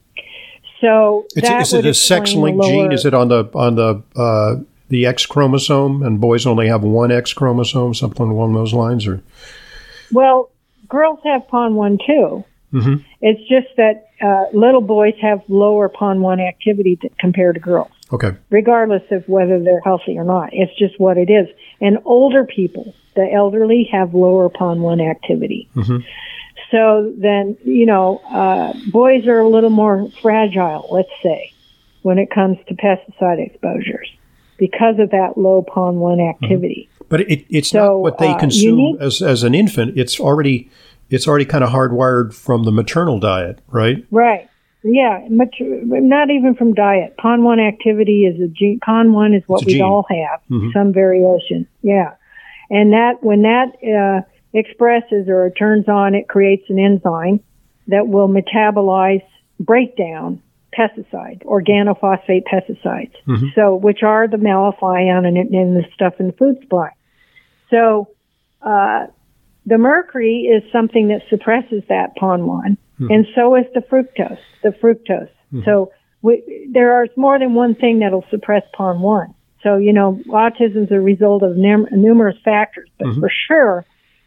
So 0.81 1.27
is 1.37 1.73
it 1.75 1.87
a 1.87 1.95
sex 1.95 2.35
linked 2.35 2.65
gene? 2.65 2.91
Is 2.93 3.05
it 3.07 3.15
on 3.15 3.29
the 3.29 3.49
on 3.55 3.77
the 3.77 4.03
uh, 4.17 4.57
the 4.89 5.07
X 5.07 5.27
chromosome, 5.27 6.03
and 6.03 6.21
boys 6.21 6.45
only 6.47 6.67
have 6.69 6.83
one 6.83 7.13
X 7.13 7.33
chromosome, 7.33 7.95
something 7.95 8.29
along 8.29 8.55
those 8.55 8.75
lines, 8.75 9.07
or 9.07 9.23
Well, 10.13 10.51
girls 10.89 11.21
have 11.25 11.47
PON1 11.49 11.99
too. 12.05 12.45
Mhm. 12.73 13.05
It's 13.21 13.41
just 13.49 13.69
that 13.77 14.09
uh, 14.23 14.45
little 14.53 14.81
boys 14.81 15.15
have 15.21 15.43
lower 15.49 15.89
PON1 15.89 16.47
activity 16.47 16.97
th- 16.97 17.13
compared 17.19 17.55
to 17.57 17.61
girls, 17.61 17.91
okay, 18.13 18.33
regardless 18.51 19.03
of 19.11 19.29
whether 19.29 19.59
they're 19.63 19.81
healthy 19.81 20.17
or 20.17 20.25
not. 20.25 20.51
It's 20.53 20.77
just 20.79 20.99
what 21.01 21.17
it 21.19 21.29
is. 21.31 21.49
And 21.81 21.99
older 22.05 22.45
people, 22.45 22.95
the 23.17 23.29
elderly, 23.33 23.89
have 23.93 24.15
lower 24.15 24.49
PON1 24.49 25.01
activity. 25.11 25.69
Mhm. 25.75 26.05
So 26.71 27.13
then, 27.19 27.57
you 27.65 27.85
know, 27.87 28.21
uh, 28.31 28.73
boys 28.91 29.27
are 29.27 29.41
a 29.41 29.49
little 29.49 29.71
more 29.71 30.09
fragile, 30.23 30.87
let's 30.91 31.11
say, 31.23 31.51
when 32.03 32.19
it 32.19 32.31
comes 32.31 32.57
to 32.69 32.75
pesticide 32.75 33.45
exposures 33.45 34.09
because 34.59 34.99
of 34.99 35.11
that 35.11 35.37
low 35.37 35.63
PON1 35.63 36.21
activity. 36.31 36.89
but 37.09 37.21
it, 37.23 37.45
it's 37.51 37.69
So, 37.69 37.79
not 37.79 38.01
what 38.01 38.19
they 38.19 38.29
uh, 38.29 38.39
consume 38.39 38.77
need- 38.77 38.97
as 39.03 39.21
as 39.21 39.43
an 39.43 39.55
infant. 39.55 39.99
It's 39.99 40.19
already 40.19 40.71
it's 41.13 41.29
already 41.29 41.45
kind 41.45 41.63
of 41.63 41.71
hardwired 41.71 42.35
from 42.35 42.65
the 42.65 42.73
maternal 42.73 43.19
diet, 43.21 43.61
right? 43.69 44.05
Right. 44.11 44.49
Yeah, 44.85 45.25
much, 45.31 45.57
not 45.61 46.31
even 46.31 46.57
from 46.57 46.75
diet. 46.75 47.15
PON1 47.23 47.61
activity 47.65 48.25
is 48.27 48.41
a 48.41 48.49
gene. 48.49 48.81
PON1 48.81 49.37
is 49.37 49.45
what 49.47 49.65
we 49.65 49.81
all 49.81 50.05
have, 50.11 50.41
Mhm. 50.51 50.73
some 50.73 50.93
variation. 50.93 51.69
Yeah, 51.83 52.15
and 52.69 52.93
that 52.93 53.23
when 53.23 53.43
that 53.43 53.69
uh, 53.85 54.23
expresses 54.53 55.29
or 55.29 55.51
turns 55.51 55.89
on, 55.89 56.15
it 56.17 56.27
creates 56.29 56.69
an 56.69 56.81
enzyme 56.81 57.39
that 57.87 58.09
will 58.09 58.29
metabolize, 58.29 59.23
breakdown 59.61 60.41
pesticide, 60.77 61.45
organophosphate 61.45 62.45
pesticides. 62.53 63.13
Mhm. 63.29 63.55
So, 63.55 63.77
which 63.77 64.03
are 64.03 64.27
the 64.27 64.39
malathion 64.39 65.27
and, 65.27 65.37
and 65.37 65.77
the 65.77 65.85
stuff 65.95 66.15
in 66.19 66.29
the 66.29 66.33
food 66.33 66.59
supply. 66.61 66.89
So, 67.71 68.09
uh, 68.63 69.07
the 69.67 69.79
mercury 69.79 70.43
is 70.43 70.63
something 70.73 71.09
that 71.09 71.23
suppresses 71.31 71.83
that 71.89 72.17
PON1, 72.17 72.77
hmm. 72.99 73.11
and 73.11 73.27
so 73.35 73.55
is 73.55 73.67
the 73.75 73.81
fructose. 73.81 74.39
The 74.63 74.71
fructose. 74.71 75.31
Hmm. 75.51 75.61
So 75.65 75.93
we, 76.23 76.69
there 76.73 77.05
is 77.05 77.11
more 77.17 77.39
than 77.39 77.55
one 77.55 77.75
thing 77.75 78.01
that'll 78.01 78.25
suppress 78.31 78.65
PON1. 78.79 79.35
So 79.63 79.77
you 79.77 79.93
know, 79.93 80.21
autism 80.29 80.85
is 80.85 80.91
a 80.91 81.01
result 81.01 81.43
of 81.43 81.57
num- 81.57 81.89
numerous 81.93 82.37
factors, 82.45 82.89
but 82.99 83.09
hmm. 83.09 83.21
for 83.21 83.31
sure, 83.49 83.85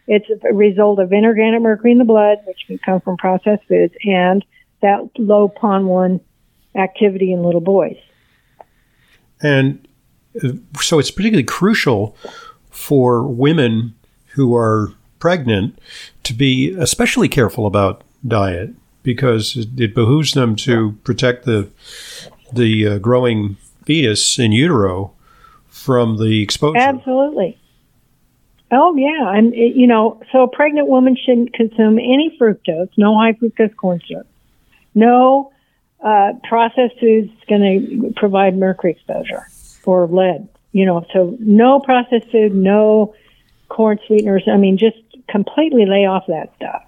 it's 0.07 0.25
a 0.49 0.53
result 0.53 0.99
of 0.99 1.11
inorganic 1.11 1.61
mercury 1.61 1.91
in 1.91 1.97
the 1.97 2.05
blood, 2.05 2.37
which 2.45 2.59
can 2.67 2.77
come 2.77 3.01
from 3.01 3.17
processed 3.17 3.63
foods, 3.67 3.93
and 4.03 4.45
that 4.81 5.09
low 5.17 5.49
PON1 5.49 6.21
activity 6.75 7.33
in 7.33 7.43
little 7.43 7.61
boys. 7.61 7.97
And 9.41 9.87
uh, 10.43 10.49
so 10.79 10.99
it's 10.99 11.11
particularly 11.11 11.43
crucial 11.43 12.15
for 12.69 13.23
women 13.23 13.95
who 14.27 14.55
are 14.55 14.93
pregnant 15.25 15.79
to 16.21 16.35
be 16.35 16.69
especially 16.77 17.27
careful 17.27 17.65
about 17.65 18.03
diet 18.27 18.69
because 19.01 19.57
it, 19.57 19.69
it 19.79 19.95
behooves 19.95 20.33
them 20.33 20.55
to 20.55 20.91
protect 21.03 21.45
the 21.45 21.67
the 22.53 22.87
uh, 22.87 22.97
growing 22.99 23.57
fetus 23.85 24.37
in 24.37 24.51
utero 24.51 25.11
from 25.67 26.17
the 26.17 26.43
exposure. 26.43 26.77
Absolutely. 26.77 27.57
Oh 28.69 28.95
yeah, 28.95 29.35
and 29.35 29.51
it, 29.55 29.75
you 29.75 29.87
know, 29.87 30.21
so 30.31 30.43
a 30.43 30.47
pregnant 30.47 30.87
woman 30.89 31.17
shouldn't 31.17 31.53
consume 31.53 31.97
any 31.97 32.37
fructose, 32.39 32.91
no 32.95 33.17
high 33.17 33.33
fructose 33.33 33.75
corn 33.75 34.01
syrup, 34.07 34.27
no 34.93 35.51
uh, 36.03 36.33
processed 36.43 36.99
foods 36.99 37.31
going 37.49 37.63
to 37.63 38.13
provide 38.15 38.55
mercury 38.55 38.91
exposure 38.91 39.47
or 39.85 40.05
lead. 40.05 40.47
You 40.71 40.85
know, 40.85 41.03
so 41.13 41.35
no 41.39 41.79
processed 41.79 42.29
food, 42.29 42.53
no 42.53 43.15
corn 43.69 43.97
sweeteners. 44.05 44.43
I 44.47 44.57
mean, 44.57 44.77
just 44.77 44.97
completely 45.29 45.85
lay 45.85 46.05
off 46.05 46.23
that 46.27 46.53
stuff. 46.55 46.83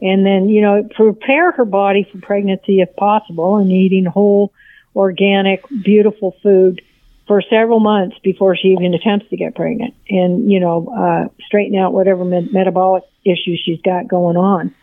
And 0.00 0.26
then, 0.26 0.48
you 0.48 0.60
know, 0.60 0.88
prepare 0.94 1.52
her 1.52 1.64
body 1.64 2.08
for 2.10 2.18
pregnancy 2.18 2.80
if 2.80 2.94
possible 2.96 3.56
and 3.56 3.70
eating 3.70 4.04
whole, 4.04 4.52
organic, 4.96 5.64
beautiful 5.84 6.34
food 6.42 6.82
for 7.26 7.40
several 7.48 7.80
months 7.80 8.16
before 8.22 8.56
she 8.56 8.68
even 8.68 8.94
attempts 8.94 9.28
to 9.30 9.36
get 9.36 9.54
pregnant 9.54 9.94
and, 10.08 10.50
you 10.50 10.58
know, 10.58 10.88
uh, 10.88 11.28
straighten 11.46 11.78
out 11.78 11.92
whatever 11.92 12.24
metabolic 12.24 13.04
issues 13.24 13.62
she's 13.64 13.80
got 13.82 14.08
going 14.08 14.36
on. 14.36 14.74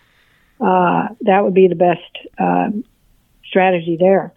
Uh, 0.59 1.13
that 1.21 1.43
would 1.43 1.53
be 1.53 1.67
the 1.67 1.75
best 1.75 2.01
uh, 2.37 2.69
strategy 3.45 3.97
there. 3.99 4.33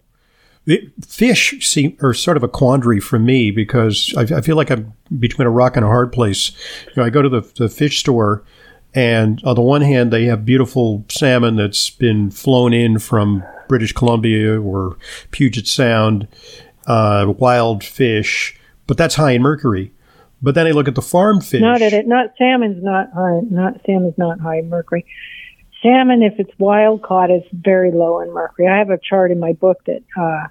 The 0.65 0.89
fish 1.05 1.67
seem 1.67 1.97
are 2.01 2.13
sort 2.13 2.37
of 2.37 2.43
a 2.43 2.47
quandary 2.47 3.01
for 3.01 3.19
me 3.19 3.51
because 3.51 4.13
I, 4.17 4.21
I, 4.37 4.41
feel 4.41 4.55
like 4.55 4.69
I'm 4.69 4.93
between 5.19 5.45
a 5.45 5.51
rock 5.51 5.75
and 5.75 5.83
a 5.83 5.89
hard 5.89 6.13
place. 6.13 6.51
You 6.87 6.93
know, 6.97 7.03
I 7.03 7.09
go 7.09 7.21
to 7.21 7.27
the, 7.27 7.41
the 7.57 7.67
fish 7.67 7.99
store, 7.99 8.43
and 8.95 9.41
on 9.43 9.55
the 9.55 9.61
one 9.61 9.81
hand, 9.81 10.11
they 10.11 10.25
have 10.25 10.45
beautiful 10.45 11.03
salmon 11.09 11.55
that's 11.55 11.89
been 11.89 12.29
flown 12.31 12.73
in 12.73 12.99
from 12.99 13.43
British 13.67 13.93
Columbia 13.93 14.59
or 14.59 14.97
Puget 15.31 15.67
Sound, 15.67 16.27
uh, 16.85 17.33
wild 17.37 17.83
fish, 17.83 18.59
but 18.87 18.97
that's 18.97 19.15
high 19.15 19.31
in 19.31 19.41
mercury. 19.41 19.91
But 20.41 20.55
then 20.55 20.67
I 20.67 20.71
look 20.71 20.87
at 20.87 20.95
the 20.95 21.01
farm 21.01 21.39
fish. 21.39 21.61
Not 21.61 21.81
at 21.81 21.93
it. 21.93 22.05
Not 22.05 22.33
salmon's 22.37 22.83
not 22.83 23.11
high. 23.13 23.39
Not 23.49 23.79
salmon's 23.85 24.17
not 24.17 24.39
high 24.41 24.59
in 24.59 24.69
mercury. 24.69 25.05
Salmon, 25.81 26.21
if 26.21 26.39
it's 26.39 26.51
wild 26.59 27.01
caught, 27.01 27.31
is 27.31 27.43
very 27.51 27.91
low 27.91 28.19
in 28.21 28.31
mercury. 28.33 28.67
I 28.67 28.77
have 28.77 28.89
a 28.89 28.97
chart 28.97 29.31
in 29.31 29.39
my 29.39 29.53
book 29.53 29.79
that 29.85 30.03
uh, 30.17 30.47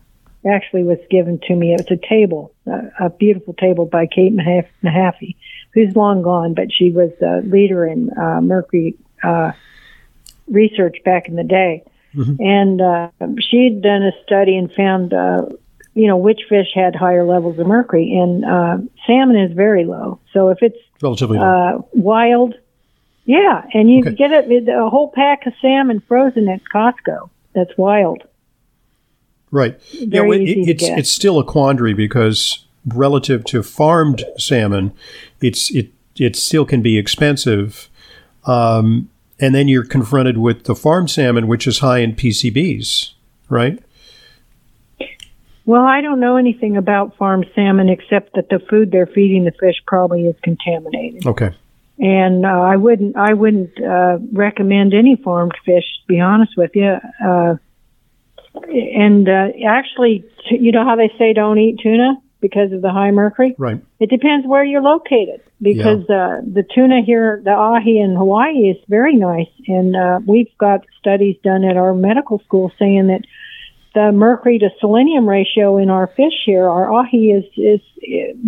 actually 0.51 0.83
was 0.83 0.99
given 1.11 1.39
to 1.47 1.55
me. 1.55 1.75
It's 1.75 1.91
a 1.91 1.97
table, 2.09 2.53
a, 2.67 3.07
a 3.07 3.11
beautiful 3.11 3.55
table 3.55 3.87
by 3.87 4.07
Kate 4.07 4.35
Mahaffey, 4.35 5.37
who's 5.75 5.95
long 5.97 6.23
gone, 6.23 6.55
but 6.55 6.73
she 6.73 6.91
was 6.91 7.11
a 7.23 7.41
leader 7.47 7.87
in 7.87 8.11
uh, 8.17 8.41
mercury 8.41 8.95
uh, 9.23 9.53
research 10.49 10.99
back 11.05 11.29
in 11.29 11.37
the 11.37 11.45
day. 11.45 11.85
Mm-hmm. 12.15 12.43
And 12.43 12.81
uh, 12.81 13.11
she'd 13.41 13.81
done 13.83 14.03
a 14.03 14.13
study 14.25 14.57
and 14.57 14.71
found, 14.73 15.15
uh, 15.15 15.47
you 15.95 16.07
know, 16.07 16.19
which 16.19 16.41
fish 16.49 16.69
had 16.75 16.95
higher 16.95 17.25
levels 17.25 17.59
of 17.59 17.67
mercury. 17.67 18.13
And 18.13 18.45
uh, 18.45 18.79
salmon 19.07 19.39
is 19.39 19.53
very 19.53 19.85
low. 19.85 20.21
So 20.33 20.51
if 20.51 20.59
it's 20.61 20.79
relatively 21.01 21.39
uh, 21.39 21.79
wild, 21.93 22.55
yeah, 23.25 23.65
and 23.73 23.91
you 23.91 24.01
okay. 24.01 24.15
get 24.15 24.31
it 24.33 24.69
a 24.69 24.91
whole 24.91 25.11
pack 25.11 25.47
of 25.47 25.55
salmon 25.63 26.03
frozen 26.07 26.49
at 26.49 26.61
Costco. 26.73 27.31
That's 27.55 27.71
wild. 27.77 28.25
Right. 29.51 29.81
Very 30.07 30.45
yeah, 30.45 30.65
it, 30.65 30.69
it's 30.69 30.83
it's 30.83 31.11
still 31.11 31.39
a 31.39 31.45
quandary 31.45 31.95
because 31.95 32.67
relative 32.87 33.45
to 33.47 33.63
farmed 33.63 34.25
salmon, 34.39 34.93
it's 35.41 35.71
it 35.71 35.93
it 36.17 36.37
still 36.37 36.65
can 36.65 36.83
be 36.83 36.99
expensive. 36.99 37.89
Um, 38.45 39.09
and 39.41 39.55
then 39.55 39.69
you're 39.69 39.85
confronted 39.85 40.39
with 40.39 40.65
the 40.65 40.75
farm 40.75 41.09
salmon, 41.09 41.49
which 41.49 41.67
is 41.67 41.79
high 41.79 41.99
in 41.99 42.15
PCBs, 42.15 43.13
right? 43.49 43.83
Well, 45.65 45.83
I 45.83 46.01
don't 46.01 46.21
know 46.21 46.37
anything 46.37 46.77
about 46.77 47.17
farm 47.17 47.45
salmon 47.55 47.89
except 47.89 48.35
that 48.35 48.49
the 48.49 48.59
food 48.69 48.91
they're 48.91 49.07
feeding 49.07 49.45
the 49.45 49.53
fish 49.53 49.77
probably 49.87 50.27
is 50.27 50.37
contaminated. 50.43 51.27
Okay 51.27 51.55
and 51.99 52.45
uh, 52.45 52.49
I 52.49 52.77
wouldn't 52.77 53.17
I 53.17 53.33
wouldn't 53.33 53.81
uh, 53.83 54.19
recommend 54.33 54.93
any 54.93 55.17
farmed 55.17 55.55
fish. 55.65 55.85
To 56.01 56.07
be 56.09 56.21
honest 56.21 56.53
with 56.57 56.73
you, 56.75 56.97
uh, 57.25 57.55
and 58.55 59.29
uh, 59.29 59.49
actually, 59.67 60.25
you 60.51 60.73
know 60.73 60.85
how 60.85 60.97
they 60.97 61.13
say 61.17 61.33
don't 61.33 61.59
eat 61.59 61.79
tuna 61.81 62.15
because 62.43 62.73
of 62.73 62.83
the 62.83 62.91
high 62.91 63.13
mercury. 63.13 63.55
Right. 63.57 63.81
It 63.99 64.11
depends 64.11 64.47
where 64.47 64.63
you're 64.63 64.83
located 64.83 65.41
because 65.63 66.05
yeah. 66.11 66.17
uh, 66.17 66.41
the 66.43 66.65
tuna 66.75 67.01
here, 67.07 67.41
the 67.43 67.53
ahi 67.53 67.99
in 67.99 68.15
Hawaii, 68.15 68.69
is 68.69 68.77
very 68.89 69.17
nice, 69.17 69.49
and 69.67 69.97
uh, 69.97 70.21
we've 70.27 70.53
got 70.59 70.81
studies 70.99 71.37
done 71.43 71.65
at 71.65 71.79
our 71.79 71.95
medical 71.95 72.41
school 72.41 72.71
saying 72.79 73.07
that 73.07 73.23
the 73.95 74.11
mercury 74.13 74.59
to 74.59 74.71
selenium 74.81 75.29
ratio 75.29 75.77
in 75.79 75.91
our 75.91 76.07
fish 76.09 76.33
here, 76.45 76.67
our 76.67 76.93
ahi 76.93 77.31
is 77.31 77.45
is 77.57 77.81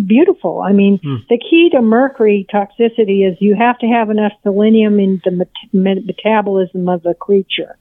beautiful. 0.05 0.61
I 0.61 0.73
mean, 0.73 0.99
mm. 0.99 1.27
the 1.29 1.37
key 1.37 1.69
to 1.71 1.81
mercury 1.81 2.45
toxicity 2.53 3.29
is 3.29 3.37
you 3.39 3.55
have 3.55 3.79
to 3.79 3.87
have 3.87 4.09
enough 4.09 4.33
selenium 4.43 4.99
in 4.99 5.21
the 5.23 5.47
met- 5.71 6.05
metabolism 6.05 6.89
of 6.89 7.03
the 7.03 7.13
creature, 7.13 7.77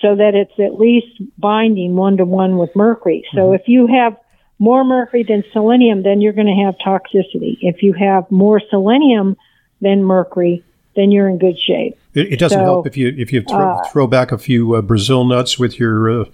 so 0.00 0.14
that 0.14 0.34
it's 0.34 0.58
at 0.60 0.78
least 0.78 1.20
binding 1.38 1.96
one 1.96 2.18
to 2.18 2.24
one 2.24 2.58
with 2.58 2.70
mercury. 2.76 3.24
So 3.34 3.48
mm. 3.48 3.54
if 3.56 3.62
you 3.66 3.88
have 3.88 4.16
more 4.58 4.84
mercury 4.84 5.24
than 5.24 5.44
selenium, 5.52 6.02
then 6.02 6.20
you're 6.20 6.32
going 6.32 6.46
to 6.46 6.64
have 6.64 6.76
toxicity. 6.78 7.58
If 7.60 7.82
you 7.82 7.92
have 7.92 8.30
more 8.30 8.60
selenium 8.70 9.36
than 9.80 10.04
mercury, 10.04 10.64
then 10.96 11.10
you're 11.10 11.28
in 11.28 11.38
good 11.38 11.58
shape. 11.58 11.98
It, 12.14 12.34
it 12.34 12.38
doesn't 12.38 12.58
so, 12.58 12.64
help 12.64 12.86
if 12.86 12.96
you 12.96 13.12
if 13.16 13.32
you 13.32 13.42
throw, 13.42 13.70
uh, 13.70 13.88
throw 13.90 14.06
back 14.06 14.32
a 14.32 14.38
few 14.38 14.74
uh, 14.74 14.82
Brazil 14.82 15.24
nuts 15.24 15.58
with 15.58 15.78
your 15.78 16.22
uh, 16.22 16.24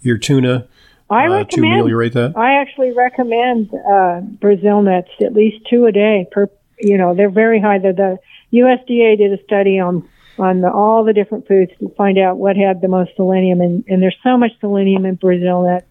your 0.00 0.18
tuna. 0.18 0.66
I 1.10 1.26
uh, 1.26 1.30
recommend, 1.30 1.50
to 1.50 1.60
ameliorate 1.60 2.12
that. 2.14 2.36
I 2.36 2.60
actually 2.60 2.92
recommend 2.92 3.72
uh, 3.72 4.20
Brazil 4.20 4.82
nuts 4.82 5.10
at 5.20 5.32
least 5.32 5.64
two 5.70 5.86
a 5.86 5.92
day 5.92 6.26
per. 6.30 6.50
You 6.80 6.98
know 6.98 7.14
they're 7.14 7.30
very 7.30 7.60
high. 7.60 7.78
The, 7.78 7.92
the 7.92 8.18
USDA 8.58 9.18
did 9.18 9.32
a 9.32 9.42
study 9.44 9.78
on 9.78 10.08
on 10.38 10.60
the, 10.60 10.70
all 10.70 11.04
the 11.04 11.12
different 11.12 11.48
foods 11.48 11.72
to 11.80 11.88
find 11.96 12.18
out 12.18 12.36
what 12.36 12.56
had 12.56 12.80
the 12.80 12.88
most 12.88 13.10
selenium, 13.16 13.60
and, 13.60 13.84
and 13.88 14.02
there's 14.02 14.16
so 14.22 14.36
much 14.36 14.52
selenium 14.60 15.04
in 15.04 15.16
Brazil 15.16 15.64
nuts. 15.64 15.86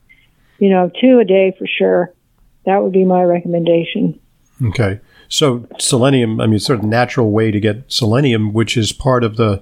You 0.60 0.70
know, 0.70 0.92
two 1.00 1.20
a 1.20 1.26
day 1.26 1.56
for 1.58 1.68
sure. 1.68 2.14
That 2.66 2.84
would 2.84 2.92
be 2.92 3.06
my 3.06 3.24
recommendation. 3.24 4.20
Okay. 4.62 5.00
So 5.30 5.68
selenium, 5.80 6.42
I 6.42 6.48
mean, 6.48 6.60
sort 6.60 6.80
of 6.80 6.86
natural 6.86 7.32
way 7.32 7.52
to 7.52 7.60
get 7.60 7.84
selenium, 7.92 8.54
which 8.54 8.76
is 8.78 8.92
part 8.92 9.24
of 9.24 9.38
the 9.38 9.62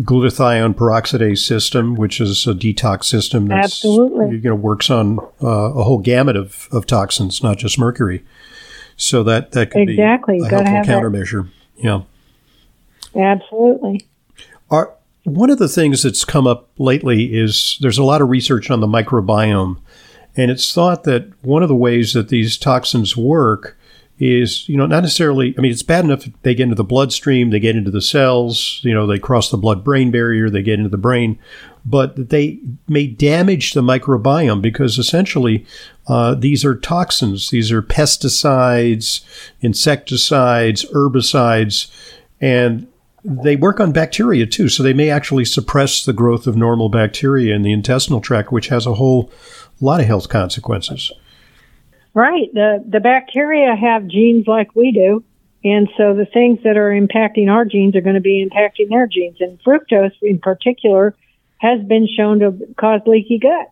glutathione 0.00 0.74
peroxidase 0.74 1.38
system, 1.38 1.94
which 1.94 2.20
is 2.20 2.46
a 2.46 2.54
detox 2.54 3.04
system 3.04 3.46
that 3.48 3.64
absolutely 3.64 4.36
you 4.36 4.42
know 4.42 4.54
works 4.54 4.90
on 4.90 5.18
uh, 5.42 5.46
a 5.48 5.82
whole 5.82 5.98
gamut 5.98 6.36
of, 6.36 6.68
of 6.70 6.86
toxins, 6.86 7.42
not 7.42 7.58
just 7.58 7.78
mercury. 7.78 8.24
So 8.96 9.22
that 9.24 9.52
that 9.52 9.70
could 9.70 9.88
exactly. 9.88 10.38
be 10.38 10.44
a 10.44 10.48
helpful 10.48 10.94
countermeasure. 10.94 11.48
Yeah, 11.76 12.02
absolutely. 13.14 14.06
Are, 14.70 14.92
one 15.24 15.50
of 15.50 15.58
the 15.58 15.68
things 15.68 16.02
that's 16.02 16.24
come 16.24 16.46
up 16.46 16.68
lately 16.78 17.34
is 17.34 17.78
there's 17.80 17.98
a 17.98 18.04
lot 18.04 18.22
of 18.22 18.28
research 18.28 18.70
on 18.70 18.80
the 18.80 18.86
microbiome, 18.86 19.80
and 20.38 20.52
it's 20.52 20.72
thought 20.72 21.02
that 21.02 21.32
one 21.42 21.64
of 21.64 21.68
the 21.68 21.74
ways 21.74 22.12
that 22.12 22.28
these 22.28 22.56
toxins 22.56 23.16
work 23.16 23.76
is, 24.20 24.68
you 24.68 24.76
know, 24.76 24.86
not 24.86 25.02
necessarily, 25.02 25.52
I 25.58 25.60
mean, 25.60 25.72
it's 25.72 25.82
bad 25.82 26.04
enough 26.04 26.26
they 26.42 26.54
get 26.54 26.64
into 26.64 26.76
the 26.76 26.84
bloodstream, 26.84 27.50
they 27.50 27.58
get 27.58 27.74
into 27.74 27.90
the 27.90 28.00
cells, 28.00 28.80
you 28.84 28.94
know, 28.94 29.04
they 29.04 29.18
cross 29.18 29.50
the 29.50 29.56
blood 29.56 29.82
brain 29.82 30.12
barrier, 30.12 30.48
they 30.48 30.62
get 30.62 30.78
into 30.78 30.90
the 30.90 30.96
brain, 30.96 31.40
but 31.84 32.28
they 32.30 32.60
may 32.86 33.08
damage 33.08 33.72
the 33.72 33.82
microbiome 33.82 34.62
because 34.62 34.96
essentially 34.96 35.66
uh, 36.06 36.36
these 36.36 36.64
are 36.64 36.76
toxins, 36.76 37.50
these 37.50 37.72
are 37.72 37.82
pesticides, 37.82 39.22
insecticides, 39.60 40.84
herbicides, 40.92 41.90
and 42.40 42.86
they 43.24 43.56
work 43.56 43.80
on 43.80 43.90
bacteria 43.90 44.46
too. 44.46 44.68
So 44.68 44.84
they 44.84 44.92
may 44.92 45.10
actually 45.10 45.44
suppress 45.44 46.04
the 46.04 46.12
growth 46.12 46.46
of 46.46 46.56
normal 46.56 46.88
bacteria 46.88 47.56
in 47.56 47.62
the 47.62 47.72
intestinal 47.72 48.20
tract, 48.20 48.52
which 48.52 48.68
has 48.68 48.86
a 48.86 48.94
whole 48.94 49.32
lot 49.84 50.00
of 50.00 50.06
health 50.06 50.28
consequences. 50.28 51.12
Right. 52.14 52.52
The 52.52 52.84
the 52.86 53.00
bacteria 53.00 53.76
have 53.76 54.06
genes 54.08 54.46
like 54.46 54.74
we 54.74 54.92
do, 54.92 55.22
and 55.62 55.88
so 55.96 56.14
the 56.14 56.26
things 56.26 56.60
that 56.64 56.76
are 56.76 56.90
impacting 56.90 57.50
our 57.50 57.64
genes 57.64 57.94
are 57.94 58.00
going 58.00 58.14
to 58.14 58.20
be 58.20 58.44
impacting 58.44 58.88
their 58.88 59.06
genes. 59.06 59.36
And 59.40 59.62
fructose, 59.62 60.14
in 60.22 60.38
particular, 60.38 61.14
has 61.58 61.80
been 61.82 62.08
shown 62.08 62.40
to 62.40 62.74
cause 62.76 63.02
leaky 63.06 63.38
gut. 63.38 63.70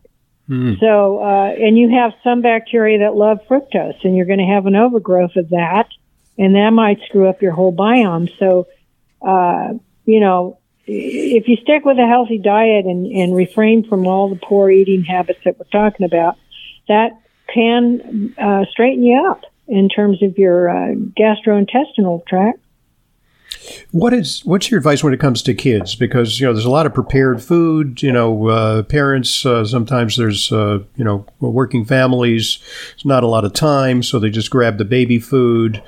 Mm. 0.49 0.79
So, 0.79 1.19
uh, 1.19 1.55
and 1.59 1.77
you 1.77 1.90
have 1.90 2.12
some 2.23 2.40
bacteria 2.40 3.01
that 3.01 3.16
love 3.16 3.40
fructose, 3.49 4.05
and 4.05 4.16
you're 4.16 4.27
going 4.27 4.38
to 4.38 4.45
have 4.45 4.66
an 4.66 4.77
overgrowth 4.77 5.35
of 5.37 5.49
that, 5.49 5.88
and 6.38 6.55
that 6.55 6.71
might 6.71 7.01
screw 7.07 7.29
up 7.29 7.42
your 7.42 7.53
whole 7.53 7.75
biome. 7.75 8.31
So, 8.38 8.69
uh, 9.27 9.75
you 10.05 10.21
know, 10.21 10.59
if 10.87 11.49
you 11.49 11.57
stick 11.57 11.85
with 11.85 11.99
a 11.99 12.07
healthy 12.07 12.38
diet 12.38 12.87
and, 12.87 13.07
and 13.07 13.35
refrain 13.35 13.88
from 13.88 14.07
all 14.07 14.29
the 14.29 14.37
poor 14.37 14.70
eating 14.70 15.03
habits 15.03 15.40
that 15.44 15.59
we're 15.59 15.66
talking 15.66 16.07
about, 16.07 16.37
that 16.88 17.11
can 17.53 18.35
uh, 18.38 18.64
straighten 18.70 19.03
you 19.03 19.29
up 19.29 19.42
in 19.68 19.88
terms 19.88 20.22
of 20.22 20.38
your 20.38 20.68
uh, 20.68 20.94
gastrointestinal 21.18 22.25
tract. 22.27 22.61
What 23.90 24.12
is 24.12 24.44
what's 24.44 24.70
your 24.70 24.79
advice 24.79 25.03
when 25.03 25.14
it 25.14 25.20
comes 25.20 25.42
to 25.42 25.55
kids? 25.55 25.94
Because 25.94 26.38
you 26.38 26.46
know 26.46 26.53
there's 26.53 26.66
a 26.66 26.70
lot 26.70 26.87
of 26.87 26.94
prepared 26.94 27.42
food. 27.42 28.03
You 28.03 28.12
know, 28.12 28.49
uh, 28.49 28.83
parents 28.85 29.46
uh, 29.46 29.64
sometimes 29.64 30.16
there's 30.16 30.53
uh, 30.53 30.81
you 30.96 31.05
know 31.05 31.27
working 31.40 31.85
families. 31.85 32.59
It's 32.94 33.05
not 33.05 33.25
a 33.25 33.29
lot 33.29 33.44
of 33.44 33.53
time, 33.53 34.03
so 34.03 34.18
they 34.18 34.31
just 34.31 34.51
grab 34.51 34.79
the 34.79 34.85
baby 34.85 35.18
food. 35.18 35.83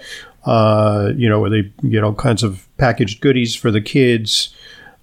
Uh, 0.44 1.12
you 1.16 1.28
know, 1.28 1.44
or 1.44 1.50
they 1.50 1.62
get 1.88 2.04
all 2.04 2.14
kinds 2.14 2.42
of 2.42 2.66
packaged 2.78 3.20
goodies 3.20 3.54
for 3.54 3.70
the 3.70 3.82
kids. 3.82 4.54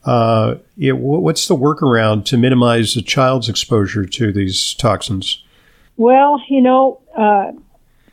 Uh, 0.05 0.55
it, 0.77 0.97
what's 0.97 1.47
the 1.47 1.55
workaround 1.55 2.25
to 2.25 2.37
minimize 2.37 2.95
a 2.95 3.01
child's 3.01 3.49
exposure 3.49 4.05
to 4.05 4.31
these 4.31 4.75
toxins? 4.75 5.43
Well, 5.97 6.41
you 6.47 6.61
know, 6.61 7.01
uh, 7.17 7.51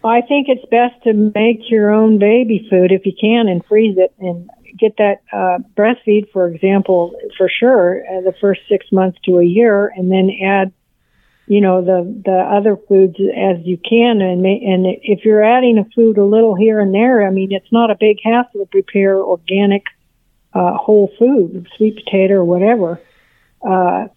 I 0.05 0.23
think 0.23 0.49
it's 0.49 0.65
best 0.71 1.03
to 1.05 1.13
make 1.13 1.71
your 1.71 1.91
own 1.91 2.19
baby 2.19 2.67
food 2.71 2.93
if 2.93 3.05
you 3.05 3.13
can 3.21 3.49
and 3.49 3.65
freeze 3.67 3.97
it 3.99 4.15
and 4.19 4.49
get 4.79 4.97
that 4.97 5.23
uh, 5.33 5.59
breastfeed, 5.77 6.31
for 6.33 6.49
example, 6.49 7.15
for 7.37 7.49
sure, 7.49 8.03
uh, 8.07 8.21
the 8.23 8.35
first 8.41 8.63
six 8.69 8.87
months 8.91 9.19
to 9.25 9.39
a 9.39 9.45
year, 9.45 9.93
and 9.95 10.11
then 10.11 10.31
add, 10.43 10.73
you 11.47 11.61
know, 11.61 11.85
the 11.85 12.23
the 12.25 12.39
other 12.39 12.77
foods 12.89 13.17
as 13.17 13.65
you 13.65 13.77
can. 13.77 14.23
And 14.23 14.47
and 14.47 14.87
if 15.03 15.25
you're 15.25 15.45
adding 15.45 15.79
a 15.79 15.85
food 15.95 16.17
a 16.17 16.25
little 16.25 16.55
here 16.55 16.81
and 16.81 16.95
there, 16.95 17.27
I 17.27 17.31
mean, 17.31 17.53
it's 17.53 17.71
not 17.71 17.91
a 17.91 17.97
big 17.99 18.19
hassle 18.25 18.61
to 18.61 18.67
prepare 18.67 19.17
organic 19.19 19.85
uh, 20.55 20.75
whole 20.75 21.11
food, 21.19 21.69
sweet 21.77 21.97
potato 21.97 22.35
or 22.35 22.45
whatever. 22.45 23.01
Uh, 23.67 24.09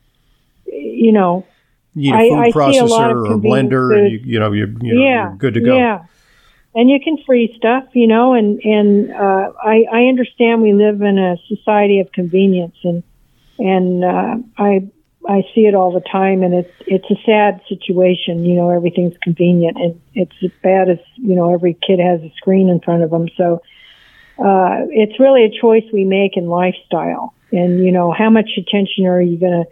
you 0.66 1.12
know, 1.12 1.46
you 1.94 2.12
need 2.12 2.18
a 2.18 2.30
food 2.30 2.40
I, 2.40 2.48
I 2.48 2.52
processor 2.52 3.14
or 3.14 3.34
a 3.34 3.38
blender, 3.38 3.98
and 3.98 4.12
you, 4.12 4.20
you 4.24 4.40
know, 4.40 4.52
you're, 4.52 4.68
you 4.68 4.96
know, 4.96 5.02
yeah, 5.02 5.30
you're 5.30 5.38
good 5.38 5.54
to 5.54 5.62
go. 5.62 5.78
Yeah, 5.78 6.06
and 6.74 6.90
you 6.90 7.00
can 7.02 7.18
freeze 7.26 7.56
stuff, 7.56 7.86
you 7.94 8.08
know, 8.08 8.34
and 8.34 8.60
and 8.64 9.12
uh, 9.12 9.52
I 9.64 9.86
I 9.92 10.02
understand 10.06 10.62
we 10.62 10.74
live 10.74 11.02
in 11.02 11.18
a 11.18 11.38
society 11.48 12.00
of 12.00 12.12
convenience, 12.12 12.76
and 12.84 13.04
and 13.58 14.04
uh, 14.04 14.36
I 14.58 14.90
I 15.28 15.44
see 15.54 15.62
it 15.62 15.76
all 15.76 15.94
the 15.94 16.02
time, 16.02 16.44
and 16.44 16.54
it's 16.54 16.74
it's 16.86 17.10
a 17.10 17.22
sad 17.26 17.62
situation. 17.70 18.46
You 18.46 18.56
know, 18.56 18.70
everything's 18.72 19.18
convenient, 19.24 19.78
and 19.78 20.02
it's 20.14 20.36
as 20.44 20.52
bad 20.62 20.90
as 20.90 21.00
you 21.16 21.36
know 21.36 21.54
every 21.54 21.76
kid 21.76 22.00
has 22.00 22.22
a 22.22 22.32
screen 22.36 22.68
in 22.68 22.82
front 22.82 23.04
of 23.04 23.10
them. 23.10 23.30
So 23.38 23.62
uh, 24.38 24.86
it's 24.90 25.20
really 25.20 25.44
a 25.46 25.62
choice 25.62 25.84
we 25.94 26.04
make 26.04 26.38
in 26.38 26.48
lifestyle, 26.48 27.34
and 27.52 27.84
you 27.84 27.92
know 27.92 28.12
how 28.12 28.30
much 28.30 28.50
attention 28.58 29.06
are 29.06 29.22
you 29.22 29.38
going 29.38 29.64
to 29.64 29.70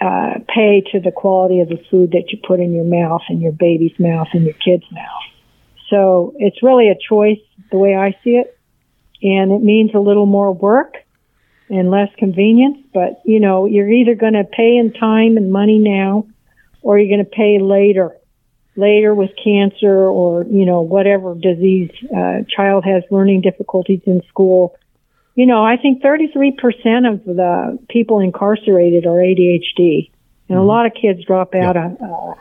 uh, 0.00 0.38
pay 0.48 0.82
to 0.92 1.00
the 1.00 1.12
quality 1.12 1.60
of 1.60 1.68
the 1.68 1.82
food 1.90 2.12
that 2.12 2.30
you 2.30 2.38
put 2.46 2.60
in 2.60 2.72
your 2.72 2.84
mouth 2.84 3.22
and 3.28 3.42
your 3.42 3.52
baby's 3.52 3.98
mouth 3.98 4.28
and 4.32 4.44
your 4.44 4.54
kid's 4.54 4.90
mouth. 4.90 5.22
So 5.90 6.34
it's 6.38 6.62
really 6.62 6.88
a 6.88 6.94
choice 6.96 7.40
the 7.70 7.78
way 7.78 7.94
I 7.94 8.16
see 8.24 8.36
it. 8.36 8.58
And 9.22 9.52
it 9.52 9.62
means 9.62 9.94
a 9.94 9.98
little 9.98 10.26
more 10.26 10.52
work 10.52 10.96
and 11.68 11.90
less 11.90 12.08
convenience, 12.18 12.78
but 12.92 13.20
you 13.24 13.40
know, 13.40 13.66
you're 13.66 13.90
either 13.90 14.14
going 14.14 14.32
to 14.32 14.44
pay 14.44 14.76
in 14.76 14.92
time 14.92 15.36
and 15.36 15.52
money 15.52 15.78
now 15.78 16.26
or 16.82 16.98
you're 16.98 17.14
going 17.14 17.24
to 17.24 17.36
pay 17.36 17.58
later, 17.60 18.16
later 18.76 19.14
with 19.14 19.30
cancer 19.42 20.06
or, 20.06 20.44
you 20.44 20.64
know, 20.64 20.80
whatever 20.80 21.34
disease, 21.34 21.90
uh, 22.16 22.40
child 22.48 22.84
has 22.84 23.02
learning 23.10 23.42
difficulties 23.42 24.00
in 24.06 24.22
school 24.28 24.76
you 25.34 25.46
know, 25.46 25.64
I 25.64 25.76
think 25.76 26.02
33% 26.02 27.10
of 27.10 27.24
the 27.24 27.78
people 27.88 28.20
incarcerated 28.20 29.06
are 29.06 29.16
ADHD, 29.16 30.10
and 30.48 30.56
mm-hmm. 30.56 30.56
a 30.56 30.62
lot 30.62 30.86
of 30.86 30.92
kids 30.94 31.24
drop 31.24 31.54
out 31.54 31.76
yeah. 31.76 31.86
of 31.86 32.02
uh, 32.02 32.34